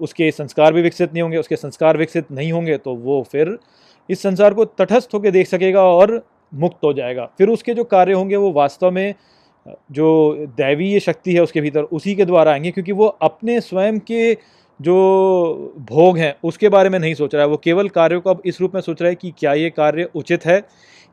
[0.00, 3.58] उसके संस्कार भी विकसित नहीं होंगे, उसके संस्कार विकसित नहीं होंगे तो वो फिर
[4.08, 6.20] इस संसार को तटस्थ होकर देख सकेगा और
[6.52, 9.14] मुक्त हो जाएगा। फिर उसके जो कार्य होंगे, वो वास्तव में,
[9.92, 14.34] जो दैवीय शक्ति है उसके भीतर, उसी के द्वारा आएँगे, क्योंकि वो अपने स्वयं के
[14.80, 18.42] जो भोग हैं, उसके बारे में नहीं सोच रहा है। वो केवल कार्यों को अब
[18.46, 20.62] इस रूप में सोच रहा है कि क्या ये कार्य उचित है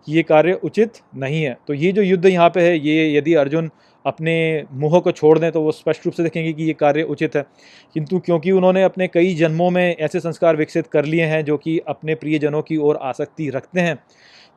[0.08, 3.70] ये कार्य उचित नहीं है। तो ये जो युद्ध यहाँ पे है, ये यदि अर्जुन
[4.06, 7.36] अपने मुँह को छोड़ दें तो वो स्पष्ट रूप से देखेंगे कि ये कार्य उचित
[7.36, 7.46] है।
[7.96, 11.80] किंतु क्योंकि उन्होंने अपने कई जन्मों में ऐसे संस्कार विकसित कर लिए हैं, जो कि
[11.88, 13.98] अपने प्रियजनों की ओर आसक्ति रखते हैं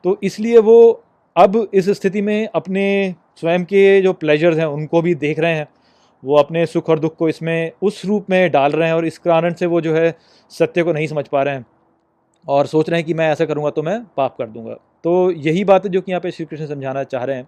[0.05, 1.03] तो इसलिए वो
[1.35, 5.67] अब इस स्थिति में अपने स्वयं के जो प्लेजर्स हैं, उनको भी देख रहे हैं।
[6.23, 9.17] वो अपने सुख और दुख को इसमें उस रूप में डाल रहे हैं और इस
[9.17, 10.15] कारण से वो जो है
[10.51, 11.65] सत्य को नहीं समझ पा रहे हैं।
[12.47, 15.63] और सोच रहे हैं कि मैं ऐसा करूँगा तो मैं पाप कर दूँगा। तो यही
[15.63, 17.47] बात है जो कि यहाँ पे श्री कृष्ण समझाना चाह रहे हैं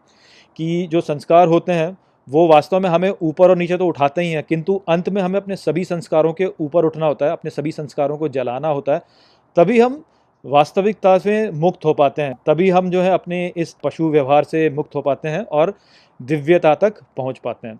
[0.59, 4.31] कि जो संस्कार होते हैं, वो वास्तव में हमें ऊपर और नीचे तो उठाते ही
[4.31, 7.71] हैं, किंतु अंत में हमें अपने सभी संस्कारों के ऊपर उठना होता है, अपने सभी
[7.71, 9.01] संस्कारों को जलाना होता है,
[9.57, 10.03] तभी हम
[10.45, 14.69] वास्तविकता से मुक्त हो पाते हैं, तभी हम जो है अपने इस पशु व्यवहार से
[14.69, 15.73] मुक्त हो पाते हैं और
[16.19, 17.79] दिव्यता तक पहुँच पाते हैं।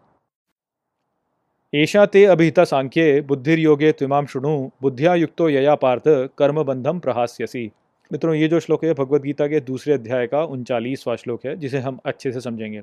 [1.76, 7.72] ऐशा ते अभिहिता सांख्ये, बुद्धिर्योगे त्विमाम शुणु बुद्धिया युक्तो यया पार्थ कर्मबंधम प्रहास्यसी।
[8.12, 11.80] मित्रों, ये जो श्लोक है भगवत गीता के दूसरे अध्याय का उनचालीसवां श्लोक है, जिसे
[11.80, 12.82] हम अच्छे से समझेंगे।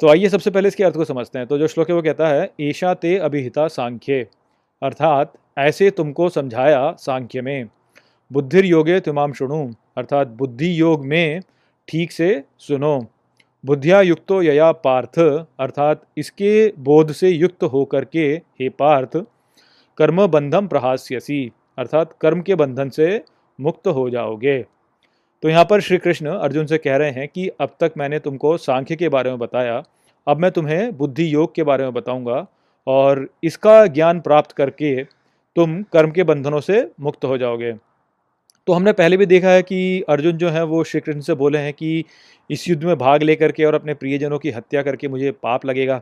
[0.00, 2.28] तो आइए सबसे पहले इसके अर्थ को समझते हैं। तो जो श्लोक है, वो कहता
[2.28, 4.26] है ऐशा ते अभिहिता सांख्ये
[4.82, 7.68] अर्थात, ऐसे तुमको समझाया सांख्य में।
[8.32, 11.40] बुद्धिर योगे तुमाम शुणु, अर्थात बुद्धि योग में
[11.88, 13.06] ठीक से सुनो।
[13.64, 18.26] बुद्धिया युक्तो यया पार्थ, अर्थात इसके बोध से युक्त होकर के
[18.60, 19.16] हे पार्थ
[19.98, 23.22] कर्म बंधम प्रहास्यसी, अर्थात कर्म के बंधन से
[23.58, 24.58] मुक्त हो जाओगे।
[25.42, 28.56] तो यहाँ पर श्री कृष्ण अर्जुन से कह रहे हैं कि अब तक मैंने तुमको
[28.58, 29.82] सांख्य के बारे में बताया,
[30.26, 32.46] अब मैं तुम्हें बुद्धि योग के बारे में बताऊँगा
[32.86, 35.02] और इसका ज्ञान प्राप्त करके
[35.56, 37.72] तुम कर्म के बंधनों से मुक्त हो जाओगे।
[38.66, 41.58] तो हमने पहले भी देखा है कि अर्जुन जो है वो श्री कृष्ण से बोले
[41.58, 42.04] हैं कि
[42.50, 46.00] इस युद्ध में भाग लेकर के और अपने प्रियजनों की हत्या करके मुझे पाप लगेगा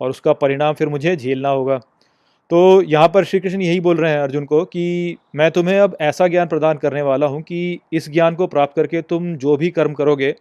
[0.00, 1.78] और उसका परिणाम फिर मुझे झेलना होगा।
[2.50, 5.96] तो यहाँ पर श्री कृष्ण यही बोल रहे हैं अर्जुन को कि मैं तुम्हें अब
[6.00, 9.70] ऐसा ज्ञान प्रदान करने वाला हूँ कि इस ज्ञान को प्राप्त करके तुम जो भी
[9.70, 10.34] कर्म करोगे,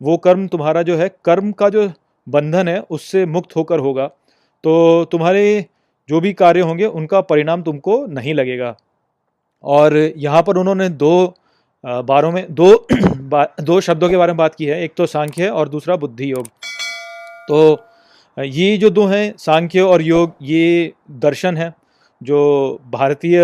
[0.00, 1.90] वो कर्म तुम्हारा जो है, कर्म का जो
[2.28, 4.06] बंधन है, उससे मुक्त होकर होगा।
[4.64, 5.64] तो तुम्हारे
[6.08, 8.76] जो भी कार्य होंगे, उनका परिणाम तुमको नहीं लगेगा।
[9.64, 11.34] और यहाँ पर उन्होंने दो
[11.84, 12.86] बारों में, दो
[13.62, 16.46] दो शब्दों के बारे में बात की है। एक तो सांख्य और दूसरा बुद्धि योग।
[17.48, 17.78] तो
[18.38, 21.72] ये जो दो हैं, सांख्य और योग, ये दर्शन है,
[22.20, 23.40] जो भारतीय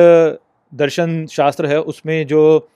[0.73, 2.69] दर्शन शास्त्र है, उसमें जो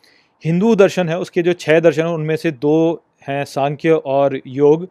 [0.45, 4.89] हिंदू दर्शन है, उसके जो छह दर्शन हैं, उनमें से दो हैं सांख्य और योग।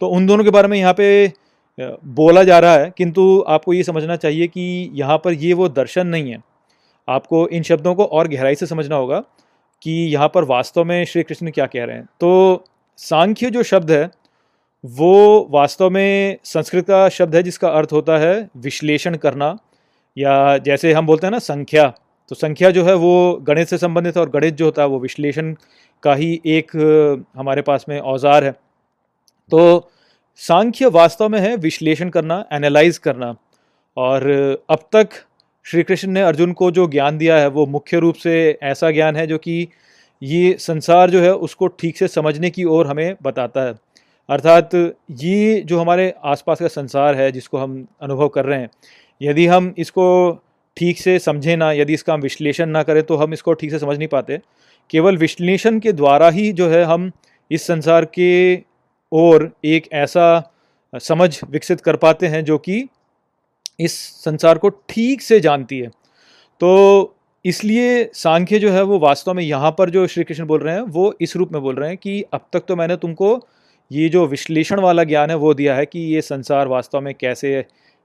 [0.00, 1.32] तो उन दोनों के बारे में यहाँ पे
[1.78, 6.06] बोला जा रहा है, किंतु आपको ये समझना चाहिए कि यहाँ पर ये वो दर्शन
[6.06, 6.42] नहीं है।
[7.08, 9.22] आपको इन शब्दों को और गहराई से समझना होगा
[9.82, 12.64] कि यहाँ पर वास्तव में श्री कृष्ण क्या कह रहे हैं। तो
[12.98, 14.10] सांख्य जो शब्द है,
[14.84, 19.56] वो वास्तव में संस्कृत का शब्द है जिसका अर्थ होता है विश्लेषण करना
[20.16, 21.92] या जैसे हम बोलते हैं ना संख्या।
[22.30, 24.98] तो संख्या जो है वो गणित से संबंधित है और गणित जो होता है वो
[25.00, 25.54] विश्लेषण
[26.02, 26.70] का ही एक
[27.36, 28.52] हमारे पास में औज़ार है।
[29.52, 29.90] तो
[30.40, 33.34] सांख्य वास्तव में है विश्लेषण करना एनालाइज करना
[33.96, 34.26] और
[34.70, 35.08] अब तक
[35.66, 39.16] श्री कृष्ण ने अर्जुन को जो ज्ञान दिया है, वो मुख्य रूप से ऐसा ज्ञान
[39.16, 39.68] है जो कि
[40.22, 43.74] ये संसार जो है, उसको ठीक से समझने की ओर हमें बताता है।
[44.28, 44.74] अर्थात
[45.12, 48.70] ये जो हमारे आसपास का संसार है, जिसको हम अनुभव कर रहे हैं,
[49.20, 50.06] यदि हम इसको
[50.76, 53.78] ठीक से समझें ना, यदि इसका हम विश्लेषण ना करें तो हम इसको ठीक से
[53.78, 54.38] समझ नहीं पाते।
[54.90, 57.10] केवल विश्लेषण के द्वारा ही जो है, हम
[57.50, 58.54] इस संसार के
[59.12, 60.50] ओर एक ऐसा
[60.92, 62.84] समझ विकसित कर पाते हैं, जो कि
[63.78, 65.88] इस संसार को ठीक से जानती है।
[66.60, 70.74] तो इसलिए सांख्य जो है वो वास्तव में यहाँ पर जो श्री कृष्ण बोल रहे
[70.74, 73.38] हैं वो इस रूप में बोल रहे हैं कि अब तक तो मैंने तुमको
[73.90, 77.54] ये जो विश्लेषण वाला ज्ञान है वो दिया है कि ये संसार वास्तव में कैसे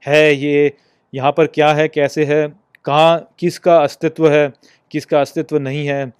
[0.02, 0.72] है ये
[1.12, 2.46] यहाँ पर क्या है कैसे है
[2.84, 4.52] कहाँ किसका अस्तित्व है
[4.90, 6.10] किसका अस्तित्व नहीं है आ,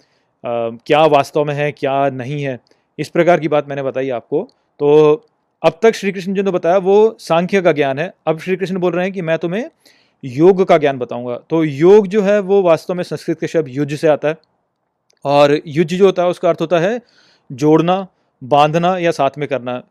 [0.43, 2.59] क्या वास्तव में है क्या नहीं है
[2.99, 4.47] इस प्रकार की बात मैंने बताई आपको।
[4.79, 5.25] तो
[5.63, 8.77] अब तक श्री कृष्ण जी ने बताया, वो सांख्य का ज्ञान है। अब श्री कृष्ण
[8.77, 9.69] बोल रहे हैं कि मैं तुम्हें
[10.23, 13.93] योग का ज्ञान बताऊँगा। तो योग जो है, वो वास्तव में संस्कृत के शब्द युज
[13.93, 14.37] से आता है।
[15.25, 17.01] और युज जो होता है, उसका अर्थ होता है
[17.51, 18.07] जोड़ना,
[18.43, 19.81] बांधना या साथ में करना।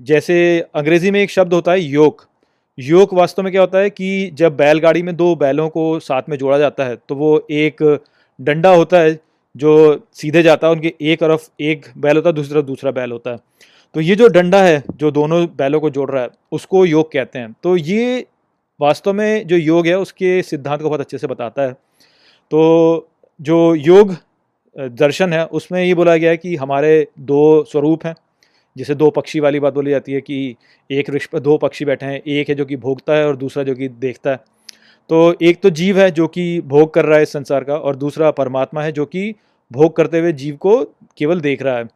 [0.00, 2.26] जैसे अंग्रेज़ी में एक शब्द होता है योग।
[2.78, 6.36] योग वास्तव में क्या होता है कि जब बैलगाड़ी में दो बैलों को साथ में
[6.38, 8.00] जोड़ा जाता है तो वो एक
[8.40, 9.18] डंडा होता है
[9.56, 13.12] जो सीधे जाता है, उनके एक तरफ़ एक बैल होता है, दूसरी तरफ़ दूसरा बैल
[13.12, 13.36] होता है।
[13.94, 17.38] तो ये जो डंडा है, जो दोनों बैलों को जोड़ रहा है, उसको योग कहते
[17.38, 18.26] हैं। तो ये
[18.80, 21.72] वास्तव में जो योग है, उसके सिद्धांत को बहुत अच्छे से बताता है।
[22.50, 23.08] तो
[23.40, 24.14] जो योग
[24.76, 28.14] दर्शन है, उसमें ये बोला गया है कि हमारे दो स्वरूप हैं,
[28.76, 30.56] जैसे दो पक्षी वाली बात बोली जाती है कि
[30.90, 33.62] एक वृक्ष पर दो पक्षी बैठे हैं, एक है जो कि भोगता है और दूसरा
[33.62, 34.36] जो कि देखता है।
[35.10, 37.96] तो एक तो जीव है जो कि भोग कर रहा है इस संसार का और
[37.96, 39.34] दूसरा परमात्मा है जो कि
[39.70, 40.82] भोग करते हुए जीव को
[41.18, 41.88] केवल देख रहा है।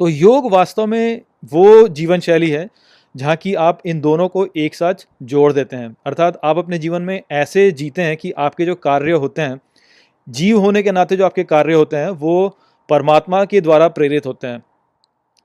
[0.00, 2.68] तो योग वास्तव में वो जीवन शैली है,
[3.14, 7.02] जहाँ की आप इन दोनों को एक साथ जोड़ देते हैं। अर्थात आप अपने जीवन
[7.02, 9.60] में ऐसे जीते हैं कि आपके जो कार्य होते हैं,
[10.28, 12.58] जीव होने के नाते जो आपके कार्य होते हैं, वो
[12.88, 14.62] परमात्मा के द्वारा प्रेरित होते हैं।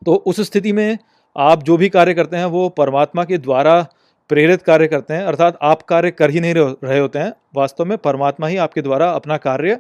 [0.06, 0.98] तो उस स्थिति में
[1.38, 3.82] आप जो भी कार्य करते हैं, वो परमात्मा के द्वारा
[4.30, 7.98] प्रेरित कार्य करते हैं। अर्थात आप कार्य कर ही नहीं रहे होते हैं, वास्तव में
[7.98, 9.78] परमात्मा ही आपके द्वारा अपना कार्य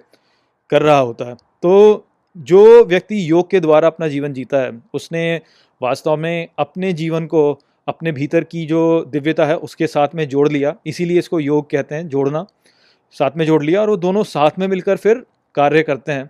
[0.69, 5.41] कर रहा होता है। तो जो व्यक्ति योग के द्वारा अपना जीवन जीता है, उसने
[5.81, 10.49] वास्तव में अपने जीवन को अपने भीतर की जो दिव्यता है, उसके साथ में जोड़
[10.49, 12.45] लिया। इसीलिए इसको योग कहते हैं, जोड़ना।
[13.11, 16.29] साथ में जोड़ लिया और वो दोनों साथ में मिलकर फिर कार्य करते हैं।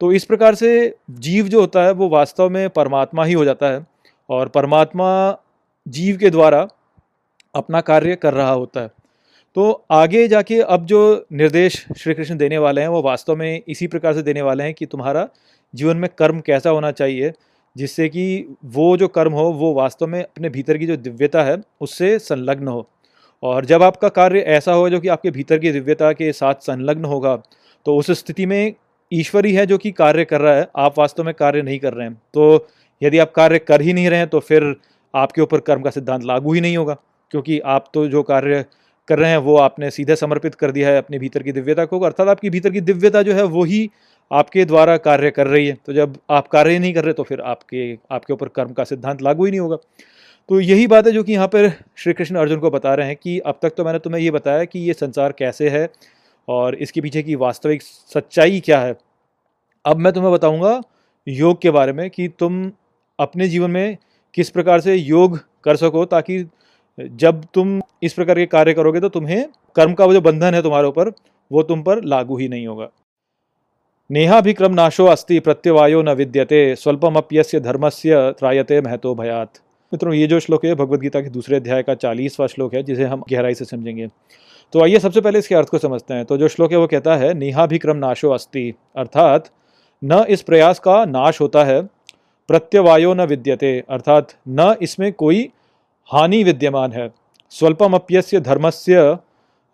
[0.00, 3.66] तो इस प्रकार से जीव जो होता है, वो वास्तव में परमात्मा ही हो जाता
[3.66, 3.86] है
[4.30, 5.38] और परमात्मा
[5.88, 6.68] जीव के द्वारा
[7.54, 8.90] अपना कार्य कर रहा होता है।
[9.56, 13.86] तो आगे जाके अब जो निर्देश श्री कृष्ण देने वाले हैं, वो वास्तव में इसी
[13.86, 15.28] प्रकार से देने वाले हैं कि तुम्हारा
[15.74, 17.32] जीवन में कर्म कैसा होना चाहिए,
[17.76, 21.56] जिससे कि वो जो कर्म हो, वो वास्तव में अपने भीतर की जो दिव्यता है,
[21.80, 22.88] उससे संलग्न हो।
[23.42, 27.04] और जब आपका कार्य ऐसा हो जो कि आपके भीतर की दिव्यता के साथ संलग्न
[27.04, 27.36] होगा
[27.86, 28.74] तो उस स्थिति में
[29.12, 31.92] ईश्वर ही है जो कि कार्य कर रहा है, आप वास्तव में कार्य नहीं कर
[31.92, 32.68] रहे हैं। तो
[33.02, 34.74] यदि आप कार्य कर ही नहीं रहे हैं तो फिर
[35.14, 36.96] आपके ऊपर कर्म का सिद्धांत लागू ही नहीं होगा,
[37.30, 38.64] क्योंकि आप तो जो कार्य
[39.08, 42.00] कर रहे हैं, वो आपने सीधे समर्पित कर दिया है अपने भीतर की दिव्यता को।
[42.00, 43.88] अर्थात आपकी भीतर की दिव्यता जो है वो ही
[44.30, 47.40] आपके द्वारा कार्य कर रही है। तो जब आप कार्य नहीं कर रहे तो फिर
[47.42, 49.76] आपके आपके ऊपर कर्म का सिद्धांत लागू ही नहीं होगा।
[50.48, 53.16] तो यही बात है जो कि यहाँ पर श्री कृष्ण अर्जुन को बता रहे हैं
[53.16, 55.88] कि अब तक तो मैंने तुम्हें ये बताया कि ये संसार कैसे है
[56.48, 58.96] और इसके पीछे की वास्तविक सच्चाई क्या है।
[59.84, 60.80] अब मैं तुम्हें बताऊँगा
[61.26, 62.70] योग के बारे में कि तुम
[63.18, 63.96] अपने जीवन में
[64.34, 66.38] किस प्रकार से योग कर सको ताकि
[67.00, 70.62] जब तुम इस प्रकार के कार्य करोगे तो तुम्हें कर्म का वो जो बंधन है
[70.62, 71.12] तुम्हारे ऊपर,
[71.52, 72.88] वो तुम पर लागू ही नहीं होगा।
[74.10, 79.50] नेहाभिक्रम नाशो अस्ति, प्रत्यवायो न विद्यते, स्वल्पमप्यस्य धर्मस्य त्रायते महतो भयात।
[79.92, 83.04] मित्रों, ये जो श्लोक है भगवद गीता के दूसरे अध्याय का चालीसवा श्लोक है, जिसे
[83.04, 84.08] हम गहराई से समझेंगे।
[84.72, 87.16] तो आइए सबसे पहले इसके अर्थ को समझते हैं। तो जो श्लोक है, वो कहता
[87.16, 89.50] है, नेहाभिक्रम नाशो अस्ति, अर्थात,
[90.04, 91.82] न इस प्रयास का नाश होता है,
[92.48, 95.50] प्रत्यवायो न विद्यते, अर्थात, न इसमें कोई
[96.10, 97.08] हानि विद्यमान है।
[97.52, 99.00] स्वल्पमप्यस्य धर्मस्य,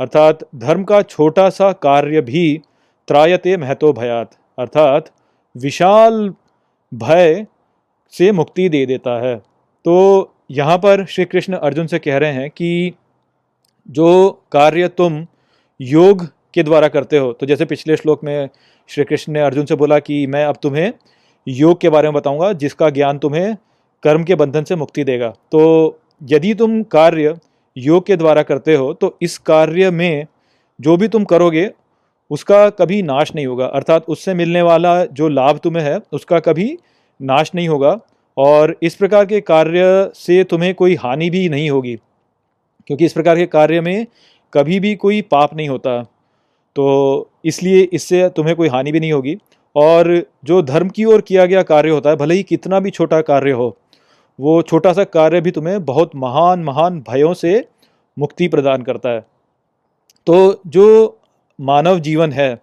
[0.00, 2.60] अर्थात धर्म का छोटा सा कार्य भी
[3.08, 5.10] त्रायते महतो भयात, अर्थात
[5.56, 6.28] विशाल
[6.92, 7.46] भय
[8.14, 12.48] से मुक्ति दे देता है। तो यहाँ पर श्री कृष्ण अर्जुन से कह रहे हैं
[12.50, 12.92] कि
[13.88, 15.26] जो कार्य तुम
[15.80, 18.48] योग के द्वारा करते हो तो जैसे पिछले श्लोक में
[18.90, 20.92] श्री कृष्ण ने अर्जुन से बोला कि मैं अब तुम्हें
[21.46, 23.56] योग के बारे में बताऊँगा, जिसका ज्ञान तुम्हें
[24.04, 27.34] कर्म के बंधन से मुक्ति देगा। तो यदि तुम कार्य
[27.76, 30.26] योग के द्वारा करते हो तो इस कार्य में
[30.78, 31.70] जो भी तुम करोगे,
[32.30, 36.76] उसका कभी नाश नहीं होगा। अर्थात उससे मिलने वाला जो लाभ तुम्हें है, उसका कभी
[37.20, 37.98] नाश नहीं होगा
[38.36, 41.96] और इस प्रकार के कार्य से तुम्हें कोई हानि भी नहीं होगी,
[42.86, 44.06] क्योंकि इस प्रकार के कार्य में
[44.52, 46.02] कभी भी कोई पाप नहीं होता।
[46.76, 49.36] तो इसलिए इससे तुम्हें कोई हानि भी नहीं होगी
[49.76, 53.20] और जो धर्म की ओर किया गया कार्य होता है, भले ही कितना भी छोटा
[53.22, 53.76] कार्य हो
[54.40, 57.52] वो छोटा सा कार्य भी तुम्हें बहुत महान महान भयों से
[58.16, 59.20] मुक्ति प्रदान करता है।
[60.26, 61.18] तो जो
[61.58, 62.58] मानव जीवन है,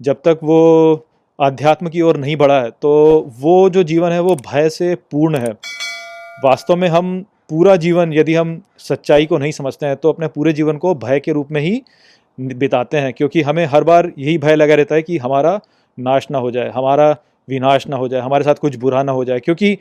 [0.00, 1.04] जब तक वो
[1.38, 2.90] आध्यात्म की ओर नहीं बढ़ा है तो
[3.38, 5.52] वो जो जीवन है वो भय से पूर्ण है।
[6.44, 10.52] वास्तव में हम पूरा जीवन यदि हम सच्चाई को नहीं समझते हैं तो अपने पूरे
[10.52, 11.82] जीवन को भय के रूप में ही
[12.38, 15.60] बिताते हैं, क्योंकि हमें हर बार यही भय लगा रहता है कि हमारा
[15.98, 17.10] नाश ना हो जाए, हमारा
[17.48, 19.78] विनाश ना हो जाए, हमारे साथ कुछ बुरा ना हो जाए, क्योंकि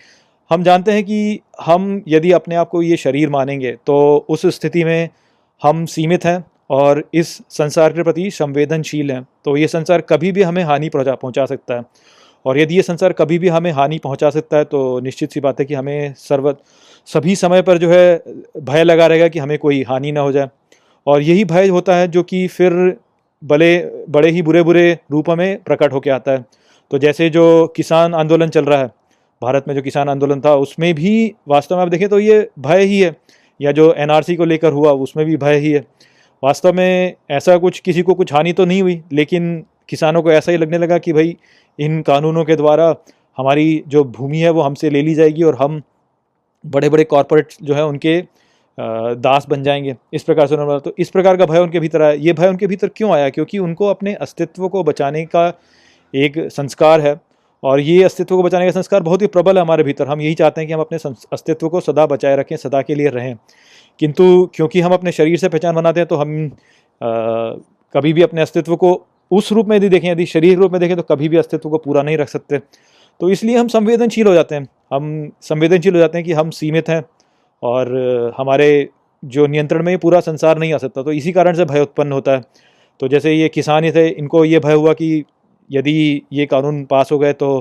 [0.51, 4.83] हम जानते हैं कि हम यदि अपने आप को ये शरीर मानेंगे तो उस स्थिति
[4.83, 5.09] में
[5.61, 10.43] हम सीमित हैं और इस संसार के प्रति संवेदनशील हैं। तो ये संसार कभी भी
[10.43, 11.83] हमें हानि पहुँचा पहुँचा सकता है।
[12.45, 15.59] और यदि ये संसार कभी भी हमें हानि पहुँचा सकता है तो निश्चित सी बात
[15.59, 16.55] है कि हमें सर्व,
[17.07, 18.23] सभी समय पर जो है,
[18.59, 20.49] भय लगा रहेगा कि हमें कोई हानि ना हो जाए।
[21.07, 22.73] और यही भय होता है जो कि फिर
[23.41, 26.45] बड़े बड़े ही बुरे बुरे रूप में प्रकट होकर आता है।
[26.91, 28.89] तो जैसे जो किसान आंदोलन चल रहा है
[29.43, 32.83] भारत में जो किसान आंदोलन था, उसमें भी वास्तव में आप देखें तो ये भय
[32.83, 33.15] ही है।
[33.61, 35.83] या जो एनआरसी को लेकर हुआ, उसमें भी भय ही है।
[36.43, 40.51] वास्तव में ऐसा कुछ किसी को कुछ हानि तो नहीं हुई, लेकिन किसानों को ऐसा
[40.51, 41.35] ही लगने लगा कि भाई,
[41.79, 42.95] इन कानूनों के द्वारा
[43.37, 45.81] हमारी जो भूमि है, वो हमसे ले ली जाएगी और हम
[46.65, 48.21] बड़े बड़े कॉरपोरेट जो है, उनके
[49.15, 52.11] दास बन जाएँगे। इस प्रकार से उन्होंने तो इस प्रकार का भय उनके भीतर आया।
[52.11, 53.29] ये भय उनके भीतर क्यों आया?
[53.29, 55.47] क्योंकि उनको अपने अस्तित्व को बचाने का
[56.13, 57.26] एक संस्कार है।
[57.63, 60.33] और ये अस्तित्व को बचाने का संस्कार बहुत ही प्रबल है हमारे भीतर। हम यही
[60.33, 60.97] चाहते हैं कि हम अपने
[61.33, 63.35] अस्तित्व को सदा बचाए रखें सदा के लिए रहें।
[63.99, 66.45] किंतु क्योंकि हम अपने शरीर से पहचान बनाते हैं तो हम
[67.01, 67.09] आ,
[67.93, 68.91] कभी भी अपने अस्तित्व को
[69.31, 71.77] उस रूप में यदि देखें यदि शरीर रूप में देखें तो कभी भी अस्तित्व को
[71.77, 72.57] पूरा नहीं रख सकते।
[73.19, 76.89] तो इसलिए हम संवेदनशील हो जाते हैं। हम संवेदनशील हो जाते हैं कि हम सीमित
[76.89, 77.03] हैं
[77.63, 78.89] और हमारे
[79.23, 82.31] जो नियंत्रण में पूरा संसार नहीं आ सकता तो इसी कारण से भय उत्पन्न होता
[82.31, 82.43] है।
[82.99, 85.23] तो जैसे ये किसान ही थे इनको ये भय हुआ कि
[85.69, 87.57] यदि ये कानून पास हो गए तो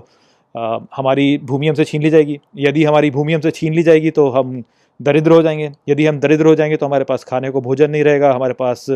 [0.55, 4.29] आ, हमारी भूमि हमसे छीन ली जाएगी। यदि हमारी भूमि हमसे छीन ली जाएगी तो
[4.31, 4.63] हम
[5.01, 8.05] दरिद्र हो जाएँगे। यदि हम दरिद्र हो जाएँगे तो हमारे पास खाने को भोजन नहीं
[8.05, 8.87] रहेगा हमारे पास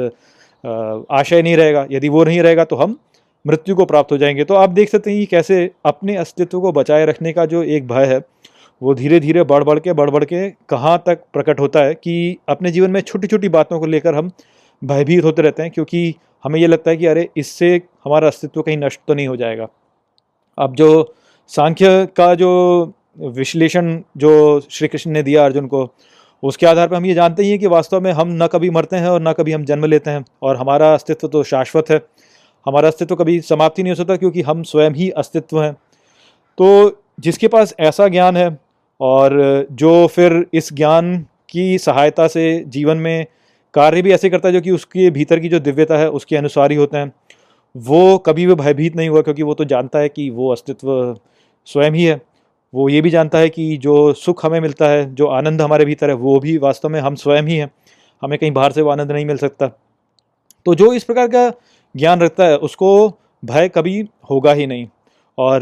[1.11, 2.97] आशय नहीं रहेगा। यदि वो नहीं रहेगा तो हम
[3.45, 6.73] मृत्यु को प्राप्त हो जाएँगे। तो आप देख सकते हैं कि कैसे अपने अस्तित्व को
[6.73, 8.21] बचाए रखने का जो एक भय है
[8.83, 12.37] वो धीरे धीरे बढ़ बढ़ के बढ़ बढ़ के कहाँ तक प्रकट होता है कि
[12.49, 14.31] अपने जीवन में छोटी छोटी बातों को लेकर हम
[14.83, 16.15] भयभीत होते रहते हैं क्योंकि
[16.45, 19.67] हमें ये लगता है कि अरे, इससे हमारा अस्तित्व कहीं नष्ट तो नहीं हो जाएगा।
[20.59, 21.15] अब जो
[21.49, 25.89] सांख्य का जो विश्लेषण जो श्री कृष्ण ने दिया अर्जुन को,
[26.43, 28.97] उसके आधार पर हम ये जानते ही हैं कि वास्तव में हम न कभी मरते
[28.97, 32.01] हैं और न कभी हम जन्म लेते हैं और हमारा अस्तित्व तो शाश्वत है।
[32.67, 35.73] हमारा अस्तित्व कभी समाप्ति नहीं हो सकता क्योंकि हम स्वयं ही अस्तित्व हैं।
[36.59, 38.59] तो जिसके पास ऐसा ज्ञान है
[39.01, 43.27] और जो फिर इस ज्ञान की सहायता से जीवन में
[43.75, 46.71] कार्य भी ऐसे करता है जो कि उसके भीतर की जो दिव्यता है, उसके अनुसार
[46.71, 47.13] ही होते हैं।
[47.77, 51.19] वो कभी भी भयभीत नहीं हुआ, क्योंकि वो तो जानता है कि वो अस्तित्व
[51.67, 52.23] स्वयं ही है।
[52.75, 56.09] वो ये भी जानता है कि जो सुख हमें मिलता है, जो आनंद हमारे भीतर
[56.09, 57.71] है, वो भी वास्तव में हम स्वयं ही हैं।
[58.23, 59.67] हमें कहीं बाहर से वो आनंद नहीं मिल सकता।
[60.67, 61.53] तो जो इस प्रकार का
[61.97, 63.09] ज्ञान रखता है, उसको
[63.45, 64.89] भय कभी होगा ही नहीं।
[65.39, 65.61] और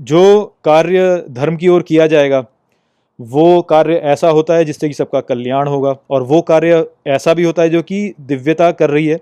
[0.00, 2.46] जो कार्य धर्म की ओर किया जाएगा
[3.18, 7.44] वो कार्य ऐसा होता है जिससे कि सबका कल्याण होगा और वो कार्य ऐसा भी
[7.44, 9.20] होता है जो कि दिव्यता कर रही है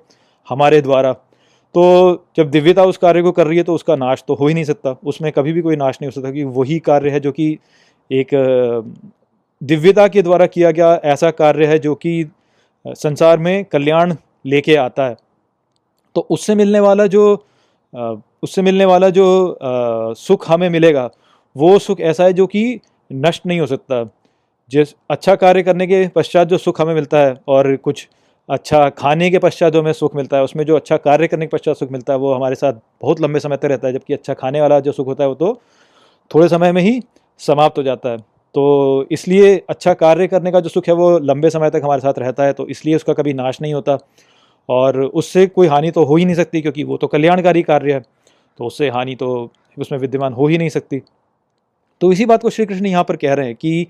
[0.48, 4.34] हमारे द्वारा। तो जब दिव्यता उस कार्य को कर रही है तो उसका नाश तो
[4.34, 7.10] हो ही नहीं सकता। उसमें कभी भी कोई नाश नहीं हो सकता कि वही कार्य
[7.10, 7.58] है जो कि
[8.10, 8.34] एक
[9.60, 12.24] दिव्यता के द्वारा किया गया ऐसा कार्य है जो कि
[12.86, 14.14] संसार में कल्याण
[14.46, 15.16] लेके आता है।
[16.14, 17.44] तो उससे मिलने वाला जो
[18.42, 19.24] उससे मिलने वाला जो
[20.18, 21.10] सुख हमें मिलेगा,
[21.56, 22.80] वो सुख ऐसा है जो कि
[23.10, 24.04] नष्ट नहीं हो सकता।
[24.72, 28.06] जिस अच्छा कार्य करने के पश्चात जो सुख हमें मिलता है और कुछ
[28.48, 31.56] अच्छा खाने के पश्चात जो हमें सुख मिलता है, उसमें जो अच्छा कार्य करने के
[31.56, 34.34] पश्चात सुख मिलता है, वो हमारे साथ बहुत लंबे समय तक रहता है। जबकि अच्छा
[34.34, 35.60] खाने वाला जो सुख होता है, वो तो
[36.30, 37.00] थोड़े समय में ही
[37.40, 38.18] समाप्त हो जाता है।
[38.54, 42.18] तो इसलिए अच्छा कार्य करने का जो सुख है, वो लंबे समय तक हमारे साथ
[42.18, 43.98] रहता है तो इसलिए उसका कभी नाश नहीं होता।
[44.68, 48.00] और उससे कोई हानि तो हो ही नहीं सकती, क्योंकि वो तो कल्याणकारी कार्य है
[48.58, 51.00] तो उससे हानि तो उसमें विद्यमान हो ही नहीं सकती।
[52.00, 53.86] तो इसी बात को श्री कृष्ण यहाँ पर कह रहे हैं कि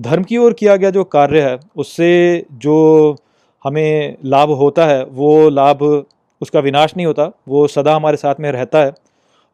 [0.00, 3.16] धर्म की ओर किया गया जो कार्य है, उससे जो
[3.64, 6.04] हमें लाभ होता है, वो लाभ
[6.40, 8.94] उसका विनाश नहीं होता, वो सदा हमारे साथ में रहता है।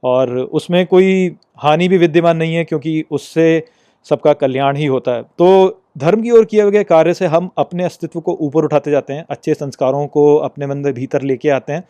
[0.04, 3.64] और उसमें कोई हानि भी विद्यमान नहीं है, क्योंकि उससे
[4.04, 7.84] सबका कल्याण ही होता है। तो धर्म की ओर किए गए कार्य से हम अपने
[7.84, 11.84] अस्तित्व को ऊपर उठाते जाते हैं, अच्छे संस्कारों को अपने मन भीतर लेके आते हैं,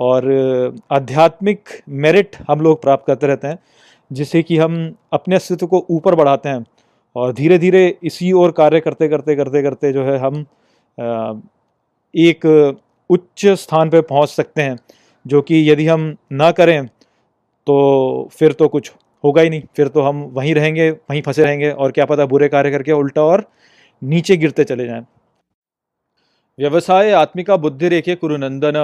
[0.00, 3.58] और आध्यात्मिक मेरिट हम लोग प्राप्त करते रहते हैं।
[4.10, 4.74] जिससे कि हम
[5.12, 6.64] अपने अस्तित्व को ऊपर बढ़ाते हैं
[7.16, 10.44] और धीरे धीरे इसी ओर कार्य करते करते करते करते जो है हम
[12.14, 12.46] एक
[13.10, 14.78] उच्च स्थान पर पहुँच सकते हैं,
[15.26, 16.86] जो कि यदि हम ना करें
[17.66, 18.90] तो फिर तो कुछ
[19.24, 22.48] होगा ही नहीं। फिर तो हम वहीं रहेंगे, वहीं फंसे रहेंगे और क्या पता बुरे
[22.48, 23.44] कार्य करके उल्टा और
[24.02, 25.04] नीचे गिरते चले जाएँ।
[26.58, 28.76] व्यवसाय आत्मिका बुद्धि रेखे कुरुनंदन,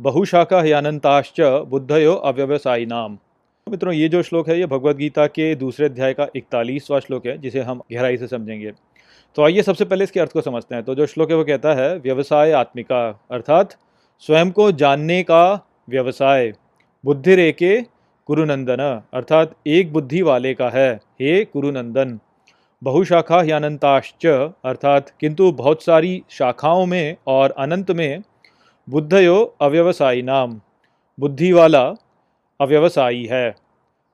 [0.00, 3.18] बहुशाखा हयानंताश्च बुद्धयो अव्यवसायी नाम
[3.68, 7.38] मित्रों, ये जो श्लोक है, ये भगवत गीता के दूसरे अध्याय का इकतालीसवां श्लोक है,
[7.38, 8.72] जिसे हम गहराई से समझेंगे।
[9.36, 11.74] तो आइए सबसे पहले इसके अर्थ को समझते हैं। तो जो श्लोक है, वो कहता
[11.74, 13.76] है, व्यवसाय आत्मिका, अर्थात
[14.20, 16.52] स्वयं को जानने का व्यवसाय,
[17.04, 17.86] बुद्धि रेखे
[18.26, 22.18] कुरुनंदन, अर्थात एक बुद्धि वाले का है, हे कुरुनंदन।
[22.82, 24.26] बहुशाखा ही अनंताश्च
[24.64, 28.22] अर्थात किंतु बहुत सारी शाखाओं में और अनंत में
[28.88, 30.60] बुद्धयो अव्यवसायी नाम।
[31.18, 31.82] बुद्धि वाला
[32.60, 33.56] अव्यवसायी है।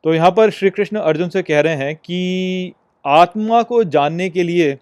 [0.05, 2.73] तो यहाँ पर श्री कृष्ण अर्जुन से कह रहे हैं कि
[3.07, 4.79] आत्मा को जानने के लिए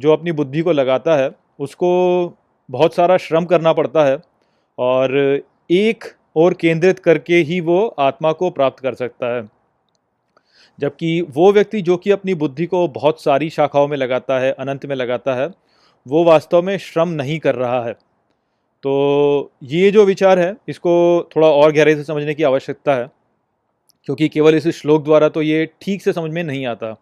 [0.00, 1.90] जो अपनी बुद्धि को लगाता है, उसको
[2.70, 4.18] बहुत सारा श्रम करना पड़ता है
[4.78, 5.40] और
[5.70, 6.04] एक
[6.36, 9.48] और केंद्रित करके ही वो आत्मा को प्राप्त कर सकता है।
[10.80, 14.86] जबकि वो व्यक्ति जो कि अपनी बुद्धि को बहुत सारी शाखाओं में लगाता है, अनंत
[14.86, 15.50] में लगाता है,
[16.06, 17.94] वो वास्तव में श्रम नहीं कर रहा है।
[18.84, 23.08] तो ये जो विचार है, इसको थोड़ा और गहराई से समझने की आवश्यकता है,
[24.06, 26.92] क्योंकि केवल इस श्लोक द्वारा तो ये ठीक से समझ में नहीं आता।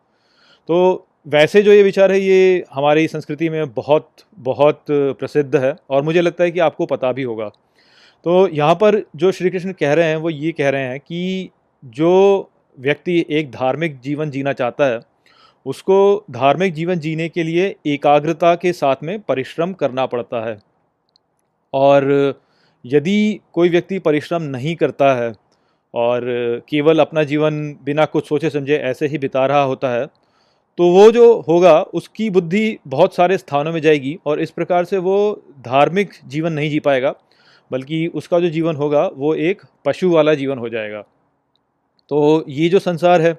[0.69, 4.09] तो वैसे जो ये विचार है, ये हमारी संस्कृति में बहुत
[4.41, 7.49] बहुत प्रसिद्ध है और मुझे लगता है कि आपको पता भी होगा।
[8.27, 11.51] तो यहाँ पर जो श्री कृष्ण कह रहे हैं, वो ये कह रहे हैं कि
[11.83, 15.01] जो व्यक्ति एक धार्मिक जीवन जीना चाहता है,
[15.67, 20.59] उसको धार्मिक जीवन जीने के लिए एकाग्रता के साथ में परिश्रम करना पड़ता है।
[21.77, 22.05] और
[22.85, 25.33] यदि कोई व्यक्ति परिश्रम नहीं करता है
[25.95, 26.23] और
[26.69, 30.07] केवल अपना जीवन बिना कुछ सोचे समझे ऐसे ही बिता रहा होता है
[30.79, 34.99] तो वो जो होगा, उसकी बुद्धि बहुत सारे स्थानों में जाएगी और इस प्रकार से
[34.99, 35.17] वो
[35.61, 37.15] धार्मिक जीवन नहीं जी पाएगा,
[37.71, 41.01] बल्कि उसका जो जीवन होगा, वो एक पशु वाला जीवन हो जाएगा।
[42.11, 43.37] तो ये जो संसार है,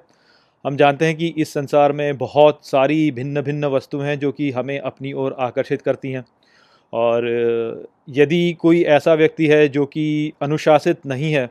[0.64, 4.50] हम जानते हैं कि इस संसार में बहुत सारी भिन्न भिन्न वस्तुएँ हैं जो कि
[4.50, 6.24] हमें अपनी ओर आकर्षित करती हैं।
[6.92, 7.26] और
[8.08, 11.48] यदि कोई ऐसा व्यक्ति है जो कि अनुशासित नहीं है,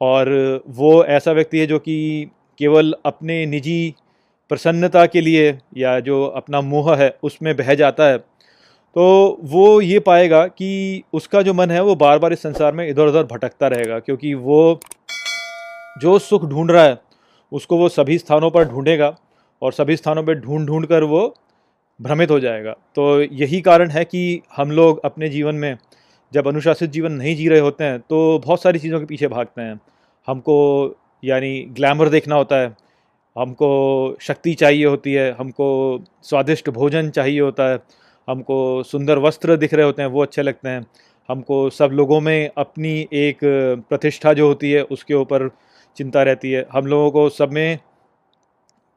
[0.00, 2.30] और वो ऐसा व्यक्ति है जो कि
[2.60, 3.94] केवल अपने निजी
[4.50, 8.18] प्रसन्नता के लिए या जो अपना मोह है उसमें बह जाता है
[8.96, 9.04] तो
[9.44, 13.06] वो ये पाएगा कि उसका जो मन है वो बार बार इस संसार में इधर
[13.06, 14.80] उधर भटकता रहेगा, क्योंकि वो
[16.00, 16.98] जो सुख ढूंढ रहा है,
[17.52, 19.14] उसको वो सभी स्थानों पर ढूंढेगा
[19.62, 21.22] और सभी स्थानों पर ढूंढ ढूंढ कर वो
[22.00, 25.76] भ्रमित हो जाएगा। तो यही कारण है कि हम लोग अपने जीवन में
[26.32, 29.62] जब अनुशासित जीवन नहीं जी रहे होते हैं तो बहुत सारी चीज़ों के पीछे भागते
[29.62, 29.80] हैं।
[30.28, 32.74] हमको यानी ग्लैमर देखना होता है,
[33.36, 37.78] हमको शक्ति चाहिए होती है, हमको स्वादिष्ट भोजन चाहिए होता है,
[38.28, 40.86] हमको सुंदर वस्त्र दिख रहे होते हैं, वो अच्छे लगते हैं।
[41.28, 43.38] हमको सब लोगों में अपनी एक
[43.88, 45.48] प्रतिष्ठा जो होती है, उसके ऊपर
[45.96, 47.78] चिंता रहती है। हम लोगों को सब में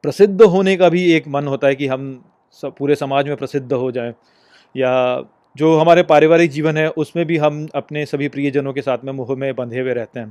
[0.04, 2.12] प्रसिद्ध होने का भी एक मन होता है कि हम
[2.56, 4.12] सब पूरे समाज में प्रसिद्ध हो जाएँ।
[4.74, 5.22] या
[5.56, 9.34] जो हमारे पारिवारिक जीवन है, उसमें भी हम अपने सभी प्रियजनों के साथ में मुँह
[9.36, 10.30] में बंधे हुए रहते हैं।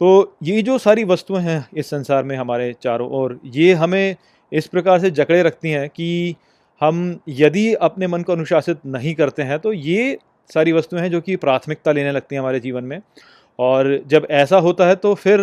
[0.00, 4.16] तो ये जो सारी वस्तुएँ हैं इस संसार में हमारे चारों ओर, ये हमें
[4.52, 6.36] इस प्रकार से जकड़े रखती हैं कि
[6.80, 10.18] हम यदि अपने मन को अनुशासित नहीं करते हैं तो ये
[10.50, 13.00] सारी वस्तुएँ हैं जो कि प्राथमिकता लेने लगती हैं हमारे जीवन में।
[13.58, 15.40] और जब ऐसा होता है तो फिर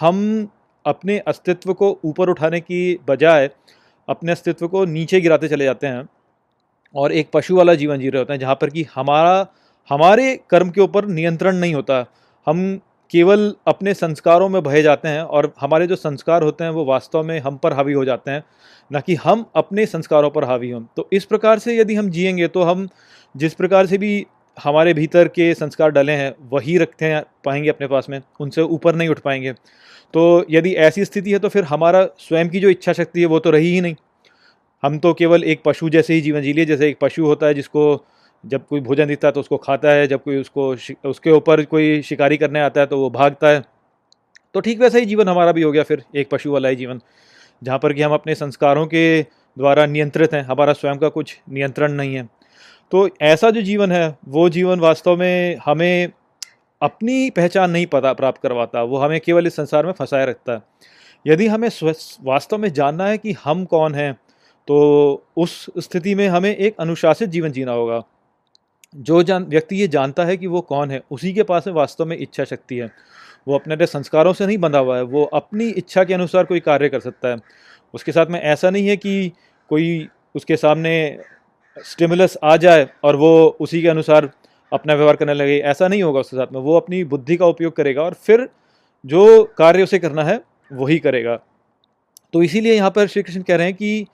[0.00, 0.48] हम
[0.84, 3.48] अपने अस्तित्व को ऊपर उठाने की बजाय
[4.08, 6.08] अपने अस्तित्व को नीचे गिराते चले जाते हैं
[6.94, 9.46] और एक पशु वाला जीवन जी रहे होते हैं, जहाँ पर कि हमारा,
[9.90, 12.04] हमारे कर्म के ऊपर नियंत्रण नहीं होता।
[12.46, 12.80] हम
[13.10, 17.22] केवल अपने संस्कारों में बहे जाते हैं और हमारे जो संस्कार होते हैं, वो वास्तव
[17.22, 18.42] में हम पर हावी हो जाते हैं,
[18.92, 22.48] ना कि हम अपने संस्कारों पर हावी हों। तो इस प्रकार से यदि हम जिएँगे
[22.48, 22.88] तो हम
[23.36, 24.26] जिस प्रकार से भी
[24.56, 28.94] हमारे भीतर के संस्कार डले हैं, वही रखते हैं, पाएँगे अपने पास में, उनसे ऊपर
[28.94, 29.54] नहीं उठ पाएँगे।
[30.14, 33.38] तो यदि ऐसी स्थिति है तो फिर हमारा स्वयं की जो इच्छा शक्ति है वो
[33.38, 33.94] तो रही ही नहीं।
[34.82, 37.54] हम तो केवल एक पशु जैसे ही जीवन जी लिए, जैसे एक पशु होता है
[37.54, 38.04] जिसको
[38.44, 40.68] जब कोई भोजन दिखता है तो उसको खाता है, जब कोई उसको
[41.08, 43.62] उसके ऊपर कोई शिकारी करने आता है तो वो भागता है।
[44.54, 47.00] तो ठीक वैसा ही जीवन हमारा भी हो गया फिर, एक पशु वाला ही जीवन,
[47.62, 51.92] जहाँ पर कि हम अपने संस्कारों के द्वारा नियंत्रित हैं, हमारा स्वयं का कुछ नियंत्रण
[51.92, 52.28] नहीं है।
[52.92, 56.12] तो ऐसा जो जीवन है, वो जीवन वास्तव में हमें
[56.82, 60.62] अपनी पहचान नहीं पता प्राप्त करवाता, वो हमें केवल इस संसार में फंसाए रखता है।
[61.26, 61.68] यदि हमें
[62.22, 64.12] वास्तव में जानना है कि हम कौन हैं
[64.68, 68.02] तो उस स्थिति में हमें एक अनुशासित जीवन जीना होगा।
[68.96, 72.06] जो जान, व्यक्ति ये जानता है कि वो कौन है, उसी के पास में वास्तव
[72.06, 72.90] में इच्छा शक्ति है।
[73.48, 76.60] वो अपने अपने संस्कारों से नहीं बंधा हुआ है, वो अपनी इच्छा के अनुसार कोई
[76.60, 77.36] कार्य कर सकता है।
[77.94, 79.32] उसके साथ में ऐसा नहीं है कि
[79.70, 81.18] कोई उसके सामने
[81.76, 84.30] स्टिमुलस आ जाए और वो उसी के अनुसार
[84.72, 87.76] अपना व्यवहार करने लगे, ऐसा नहीं होगा उसके साथ में, वो अपनी बुद्धि का उपयोग
[87.76, 88.48] करेगा और फिर
[89.04, 90.40] जो कार्य उसे करना है,
[90.72, 91.38] वही करेगा।
[92.32, 94.06] तो इसीलिए यहाँ पर श्री कृष्ण कह रहे हैं कि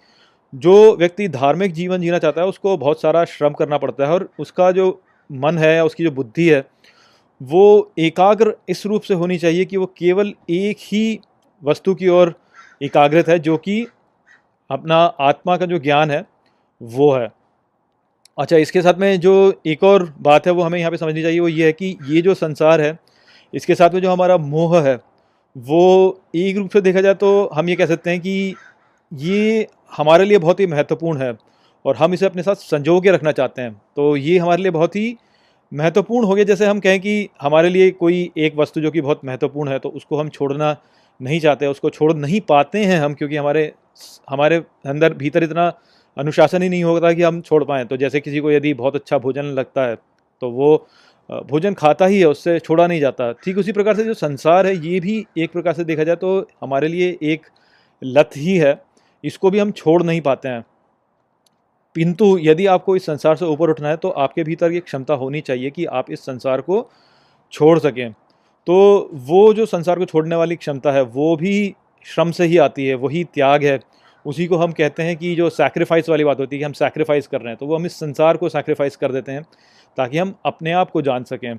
[0.52, 4.28] जो व्यक्ति धार्मिक जीवन जीना चाहता है, उसको बहुत सारा श्रम करना पड़ता है और
[4.38, 6.64] उसका जो मन है या उसकी जो बुद्धि है,
[7.40, 11.20] वो एकाग्र इस रूप से होनी चाहिए कि वो केवल एक ही
[11.62, 12.34] वस्तु की ओर
[12.82, 13.86] एकाग्रत है, जो कि
[14.70, 16.24] अपना आत्मा का जो ज्ञान है,
[16.80, 17.28] वो है।
[18.40, 19.32] अच्छा इसके साथ में जो
[19.66, 22.20] एक और बात है, वो हमें यहाँ पे समझनी चाहिए, वो ये है कि ये
[22.22, 22.98] जो संसार है,
[23.52, 24.98] इसके साथ में जो हमारा मोह है,
[25.56, 28.54] वो एक रूप से देखा जाए तो हम ये कह सकते हैं कि
[29.12, 29.66] ये
[29.96, 31.36] हमारे लिए बहुत ही महत्वपूर्ण है
[31.84, 34.96] और हम इसे अपने साथ संजो के रखना चाहते हैं। तो ये हमारे लिए बहुत
[34.96, 35.16] ही
[35.72, 39.24] महत्वपूर्ण हो गया, जैसे हम कहें कि हमारे लिए कोई एक वस्तु जो कि बहुत
[39.24, 40.76] महत्वपूर्ण है तो उसको हम छोड़ना
[41.20, 43.72] नहीं चाहते, उसको छोड़ नहीं पाते हैं हम, क्योंकि हमारे
[44.30, 45.72] हमारे अंदर भीतर इतना
[46.20, 49.18] अनुशासन ही नहीं होता कि हम छोड़ पाएँ। तो जैसे किसी को यदि बहुत अच्छा
[49.18, 49.96] भोजन लगता है
[50.42, 50.76] तो वो
[51.48, 54.74] भोजन खाता ही है, उससे छोड़ा नहीं जाता। ठीक उसी प्रकार से जो संसार है,
[54.76, 57.46] ये भी एक प्रकार से देखा जाए तो हमारे लिए एक
[58.02, 58.82] लत ही है।
[59.24, 60.64] इसको भी हम छोड़ नहीं पाते हैं।
[61.96, 65.40] किंतु यदि आपको इस संसार से ऊपर उठना है तो आपके भीतर ये क्षमता होनी
[65.40, 66.88] चाहिए कि आप इस संसार को
[67.52, 68.10] छोड़ सकें।
[68.66, 71.74] तो वो जो संसार को छोड़ने वाली क्षमता है, वो भी
[72.06, 73.78] श्रम से ही आती है, वही त्याग है।
[74.26, 77.26] उसी को हम कहते हैं कि जो सैक्रिफाइस वाली बात होती है कि हम सैक्रिफाइस
[77.26, 79.42] कर रहे हैं तो वो हम इस संसार को सैक्रिफाइस कर देते हैं,
[79.98, 81.54] ताकि हम अपने आप को जान सकें।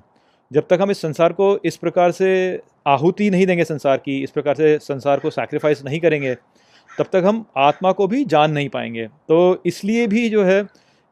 [0.51, 4.31] जब तक हम इस संसार को इस प्रकार से आहुति नहीं देंगे संसार की, इस
[4.31, 6.35] प्रकार से संसार को सैक्रिफाइस नहीं करेंगे,
[6.89, 10.63] तब तक हम आत्मा को भी जान नहीं पाएँगे। तो इसलिए भी जो है,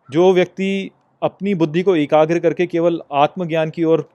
[0.10, 0.92] जो व्यक्ति
[1.22, 4.08] अपनी बुद्धि को एकाग्र करके केवल आत्मज्ञान की ओर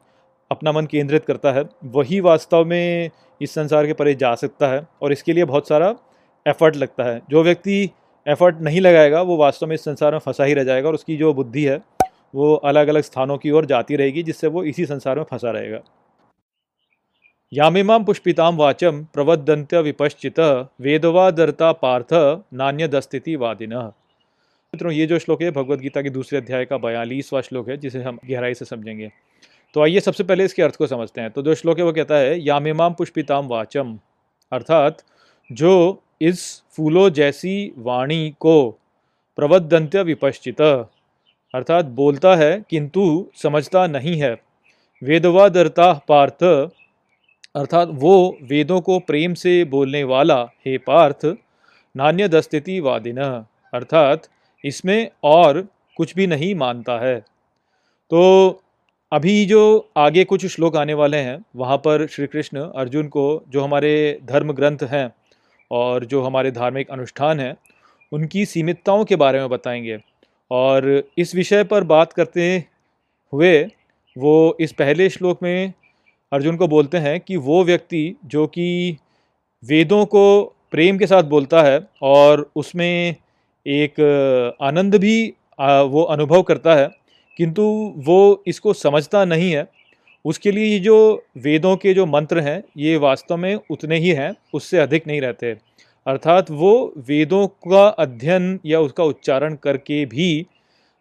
[0.51, 3.11] अपना मन केंद्रित करता है, वही वास्तव में
[3.41, 5.95] इस संसार के परे जा सकता है, और इसके लिए बहुत सारा
[6.47, 7.90] एफर्ट लगता है। जो व्यक्ति
[8.26, 11.16] एफर्ट नहीं लगाएगा, वो वास्तव में इस संसार में फंसा ही रह जाएगा और उसकी
[11.16, 11.80] जो बुद्धि है,
[12.34, 15.80] वो अलग अलग स्थानों की ओर जाती रहेगी, जिससे वो इसी संसार में फंसा रहेगा।
[17.53, 20.40] यामिमाम पुष्पिताम वाचम प्रवदंत्य विपश्चित
[20.80, 22.12] वेदवादरता पार्थ
[22.55, 27.40] नान्य दस्तिति वादिन मित्रों, ये जो श्लोक है भगवत गीता के दूसरे अध्याय का बयालीसवा
[27.40, 29.11] श्लोक है, जिसे हम गहराई से समझेंगे।
[29.74, 32.16] तो आइए सबसे पहले इसके अर्थ को समझते हैं। तो जो श्लोक है, वो कहता
[32.16, 33.99] है यामिमाम पुष्पिताम वाचम
[34.53, 35.03] अर्थात
[35.51, 38.70] जो इस फूलों जैसी वाणी को
[39.36, 44.42] प्रवदंत्य विपश्चित। अर्थात बोलता है, किंतु समझता नहीं है।
[45.02, 46.44] वेदवादरता पार्थ,
[47.56, 51.26] अर्थात वो वेदों को प्रेम से बोलने वाला, हे पार्थ
[51.96, 53.18] नान्य दस्तिति वादिन।
[53.74, 54.28] अर्थात
[54.64, 57.20] इसमें और कुछ भी नहीं मानता है।
[58.10, 58.60] तो
[59.12, 63.60] अभी जो आगे कुछ श्लोक आने वाले हैं, वहाँ पर श्री कृष्ण अर्जुन को, जो
[63.60, 65.10] हमारे धर्म ग्रंथ हैं
[65.70, 67.56] और जो हमारे धार्मिक अनुष्ठान हैं,
[68.12, 69.98] उनकी सीमितताओं के बारे में बताएँगे।
[70.50, 72.64] और इस विषय पर बात करते
[73.32, 73.62] हुए
[74.16, 75.72] वो इस पहले श्लोक में
[76.32, 78.96] अर्जुन को बोलते हैं कि वो व्यक्ति जो कि
[79.62, 83.14] वेदों को प्रेम के साथ बोलता है और उसमें
[83.66, 84.00] एक
[84.62, 85.26] आनंद भी
[85.60, 86.88] वो अनुभव करता है,
[87.36, 87.62] किंतु
[87.96, 89.66] वो इसको समझता नहीं है।
[90.24, 94.34] उसके लिए ये जो वेदों के जो मंत्र हैं, ये वास्तव में उतने ही हैं,
[94.54, 95.56] उससे अधिक नहीं रहते।
[96.06, 100.46] अर्थात वो वेदों का अध्ययन या उसका उच्चारण करके भी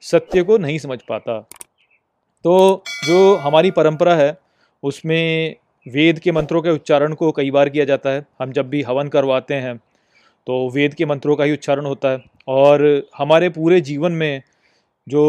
[0.03, 1.39] सत्य को नहीं समझ पाता।
[2.45, 4.37] तो जो हमारी परंपरा है,
[4.83, 5.55] उसमें
[5.85, 9.07] वेद के मंत्रों के उच्चारण को कई बार किया जाता है। हम जब भी हवन
[9.07, 9.77] करवाते हैं
[10.47, 12.81] तो वेद के मंत्रों का ही उच्चारण होता है। और
[13.17, 14.41] हमारे पूरे जीवन में
[15.07, 15.23] जो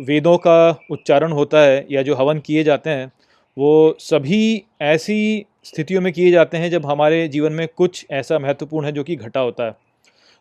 [0.00, 0.56] वेदों का
[0.90, 3.12] उच्चारण होता है या जो हवन किए जाते हैं
[3.58, 8.86] वो सभी ऐसी स्थितियों में किए जाते हैं जब हमारे जीवन में कुछ ऐसा महत्वपूर्ण
[8.86, 9.76] है जो कि घटा होता है।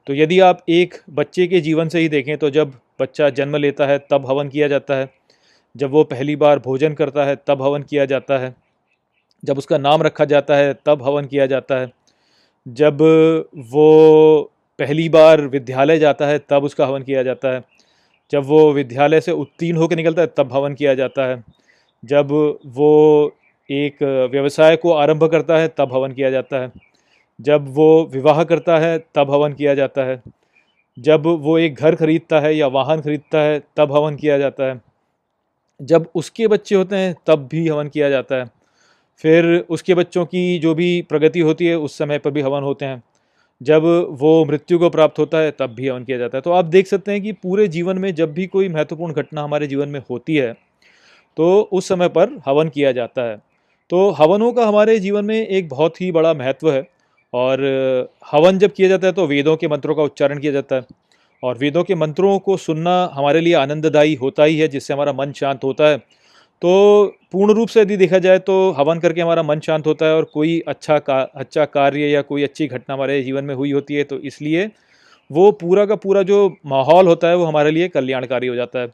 [0.07, 3.86] तो यदि आप एक बच्चे के जीवन से ही देखें तो जब बच्चा जन्म लेता
[3.86, 5.09] है, तब हवन किया जाता है।
[5.78, 8.55] जब वो पहली बार भोजन करता है, तब हवन किया जाता है।
[9.45, 11.91] जब उसका नाम रखा जाता है, तब हवन किया जाता है।
[12.68, 13.01] जब
[13.57, 17.64] वो पहली बार विद्यालय जाता है, तब उसका हवन किया जाता है।
[18.32, 21.43] जब वो विद्यालय से उत्तीर्ण होकर निकलता है, तब हवन किया जाता है।
[22.05, 23.33] जब वो
[23.71, 26.71] एक व्यवसाय को आरंभ करता है, तब हवन किया जाता है।
[27.41, 30.23] जब वो विवाह करता है, तब हवन किया जाता है।
[30.99, 34.81] जब वो एक घर खरीदता है या वाहन खरीदता है, तब हवन किया जाता है।
[35.81, 38.45] जब उसके बच्चे होते हैं, तब भी हवन किया जाता है।
[39.17, 42.85] फिर उसके बच्चों की जो भी प्रगति होती है, उस समय पर भी हवन होते
[42.85, 43.03] हैं।
[43.63, 46.65] जब वो मृत्यु को प्राप्त होता है, तब भी हवन किया जाता है। तो आप
[46.65, 49.99] देख सकते हैं कि पूरे जीवन में जब भी कोई महत्वपूर्ण घटना हमारे जीवन में
[50.09, 50.72] होती है
[51.38, 53.38] तो उस समय पर हवन किया जाता है।
[53.89, 56.88] तो हवनों का हमारे जीवन में एक बहुत ही बड़ा महत्व है
[57.34, 57.61] और
[58.31, 60.86] हवन जब किया जाता है तो वेदों के मंत्रों का उच्चारण किया जाता है
[61.43, 65.31] और वेदों के मंत्रों को सुनना हमारे लिए आनंददायी होता ही है, जिससे हमारा मन
[65.31, 69.59] शांत होता है। तो पूर्ण रूप से यदि देखा जाए तो हवन करके हमारा मन
[69.59, 73.43] शांत होता है और कोई अच्छा का अच्छा कार्य या कोई अच्छी घटना हमारे जीवन
[73.43, 74.69] में हुई होती है तो इसलिए
[75.29, 78.88] वो पूरा का पूरा जो माहौल होता है वो हमारे लिए कल्याणकारी हो जाता है।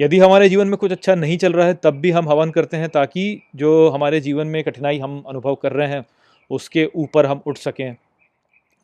[0.00, 2.76] यदि हमारे जीवन में कुछ अच्छा नहीं चल रहा है, तब भी हम हवन करते
[2.76, 6.04] हैं ताकि जो हमारे जीवन में कठिनाई हम अनुभव कर रहे हैं,
[6.50, 7.94] उसके ऊपर हम उठ सकें।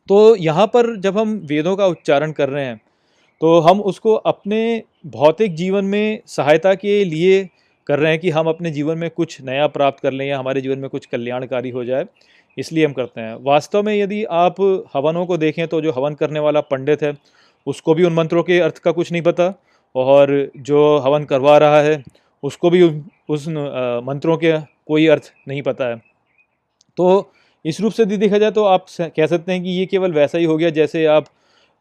[0.09, 2.79] तो यहाँ पर जब हम वेदों का उच्चारण कर रहे हैं
[3.41, 4.61] तो हम उसको अपने
[5.07, 7.43] भौतिक जीवन में सहायता के लिए
[7.87, 10.61] कर रहे हैं कि हम अपने जीवन में कुछ नया प्राप्त कर लें या हमारे
[10.61, 12.05] जीवन में कुछ कल्याणकारी हो जाए,
[12.57, 14.61] इसलिए हम करते हैं। वास्तव में यदि आप
[14.95, 17.13] हवनों को देखें तो जो हवन करने वाला पंडित है,
[17.67, 19.53] उसको भी उन मंत्रों के अर्थ का कुछ नहीं पता।
[19.95, 22.03] और जो हवन करवा रहा है,
[22.43, 22.81] उसको भी
[23.29, 26.01] उस मंत्रों के कोई अर्थ नहीं पता है।
[26.97, 27.31] तो
[27.65, 30.37] इस रूप से यदि देखा जाए तो आप कह सकते हैं कि ये केवल वैसा
[30.37, 31.25] ही हो गया जैसे आप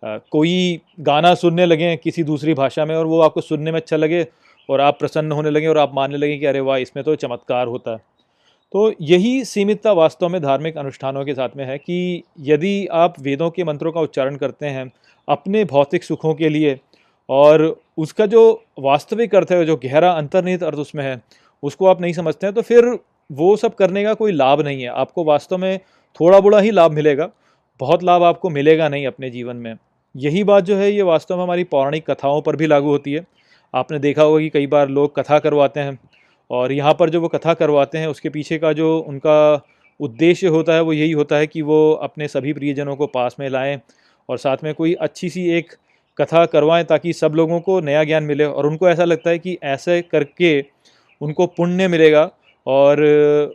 [0.03, 4.27] कोई गाना सुनने लगे किसी दूसरी भाषा में और वो आपको सुनने में अच्छा लगे
[4.69, 7.67] और आप प्रसन्न होने लगे और आप मानने लगे कि अरे वाह, इसमें तो चमत्कार
[7.67, 7.99] होता है।
[8.73, 13.51] तो यही सीमितता वास्तव में धार्मिक अनुष्ठानों के साथ में है कि यदि आप वेदों
[13.51, 14.91] के मंत्रों का उच्चारण करते हैं
[15.29, 16.79] अपने भौतिक सुखों के लिए
[17.31, 17.63] और
[17.99, 18.41] उसका जो
[18.79, 21.21] वास्तविक अर्थ है, जो गहरा अंतर्निहित अर्थ उसमें है,
[21.63, 22.99] उसको आप नहीं समझते हैं तो फिर
[23.31, 25.79] वो सब करने का कोई लाभ नहीं है। आपको वास्तव में
[26.21, 27.31] थोड़ा बड़ा ही लाभ मिलेगा,
[27.81, 29.75] बहुत लाभ आपको मिलेगा नहीं अपने जीवन में।
[30.15, 33.25] यही बात जो है, ये वास्तव में हमारी पौराणिक कथाओं पर भी लागू होती है।
[33.75, 35.99] आपने देखा होगा कि कई बार लोग कथा करवाते हैं
[36.51, 39.61] और यहाँ पर जो वो कथा करवाते हैं, उसके पीछे का जो उनका
[40.01, 43.49] उद्देश्य होता है, वो यही होता है कि वो अपने सभी प्रियजनों को पास में
[43.49, 43.81] लाएँ
[44.29, 45.73] और साथ में कोई अच्छी सी एक
[46.19, 49.59] कथा करवाएँ ताकि सब लोगों को नया ज्ञान मिले और उनको ऐसा लगता है कि
[49.63, 50.61] ऐसे करके
[51.21, 52.31] उनको पुण्य मिलेगा
[52.67, 53.03] और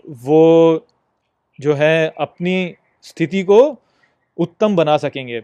[0.07, 0.85] वो
[1.59, 3.59] जो है अपनी स्थिति को
[4.37, 5.41] उत्तम बना सकेंगे।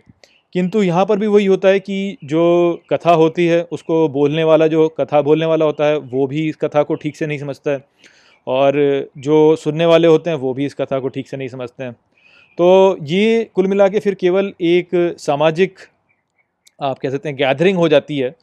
[0.54, 4.68] किंतु यहाँ पर भी वही होता है कि जो कथा होती है, उसको बोलने वाला,
[4.68, 7.72] जो कथा बोलने वाला होता है, वो भी इस कथा को ठीक से नहीं समझता
[7.72, 7.84] है
[8.48, 8.74] और
[9.18, 11.92] जो सुनने वाले होते हैं, वो भी इस कथा को ठीक से नहीं समझते हैं।
[12.58, 15.80] तो ये कुल मिला के फिर केवल एक सामाजिक
[16.82, 18.36] आप कह सकते हैं गैदरिंग हो जाती है।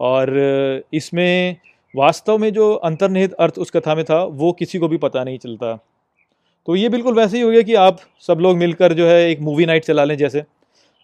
[0.00, 1.56] और इसमें
[1.94, 5.38] वास्तव में जो अंतर्निहित अर्थ उस कथा में था, वो किसी को भी पता नहीं
[5.38, 5.74] चलता।
[6.68, 9.40] तो ये बिल्कुल वैसे ही हो गया कि आप सब लोग मिलकर जो है एक
[9.40, 10.44] मूवी नाइट चला लें जैसे।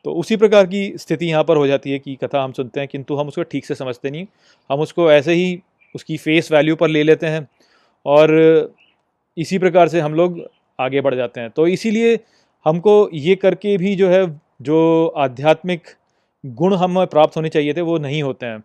[0.05, 2.89] तो उसी प्रकार की स्थिति यहाँ पर हो जाती है कि कथा हम सुनते हैं,
[2.89, 4.27] किंतु हम उसको ठीक से समझते नहीं।
[4.71, 5.61] हम उसको ऐसे ही
[5.95, 7.47] उसकी फेस वैल्यू पर ले लेते हैं
[8.07, 8.75] और
[9.37, 10.41] इसी प्रकार से हम लोग
[10.79, 12.19] आगे बढ़ जाते हैं। तो इसीलिए
[12.67, 14.27] हमको ये करके भी जो है,
[14.63, 15.89] जो आध्यात्मिक
[16.45, 18.63] गुण हमें प्राप्त होने चाहिए थे, वो नहीं होते हैं।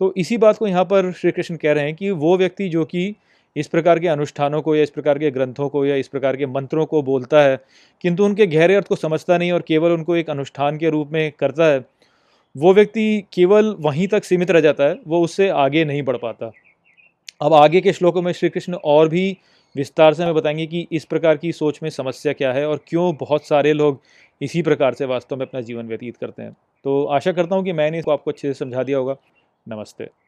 [0.00, 2.84] तो इसी बात को यहाँ पर श्री कृष्ण कह रहे हैं कि वो व्यक्ति जो
[2.84, 3.14] कि
[3.56, 6.46] इस प्रकार के अनुष्ठानों को या इस प्रकार के ग्रंथों को या इस प्रकार के
[6.46, 7.58] मंत्रों को बोलता है,
[8.04, 11.32] किंतु उनके गहरे अर्थ को समझता नहीं और केवल उनको एक अनुष्ठान के रूप में
[11.38, 11.84] करता है,
[12.54, 16.50] वो व्यक्ति केवल वहीं तक सीमित रह जाता है, वो उससे आगे नहीं बढ़ पाता।
[17.40, 19.36] अब आगे के श्लोकों में श्री कृष्ण और भी
[19.76, 23.14] विस्तार से हमें बताएँगे कि इस प्रकार की सोच में समस्या क्या है और क्यों
[23.16, 24.00] बहुत सारे लोग
[24.40, 26.52] इसी प्रकार से वास्तव में अपना जीवन व्यतीत करते हैं।
[26.84, 29.16] तो आशा करता हूँ कि मैंने इसको आपको अच्छे से समझा दिया होगा।
[29.66, 30.21] नमस्ते।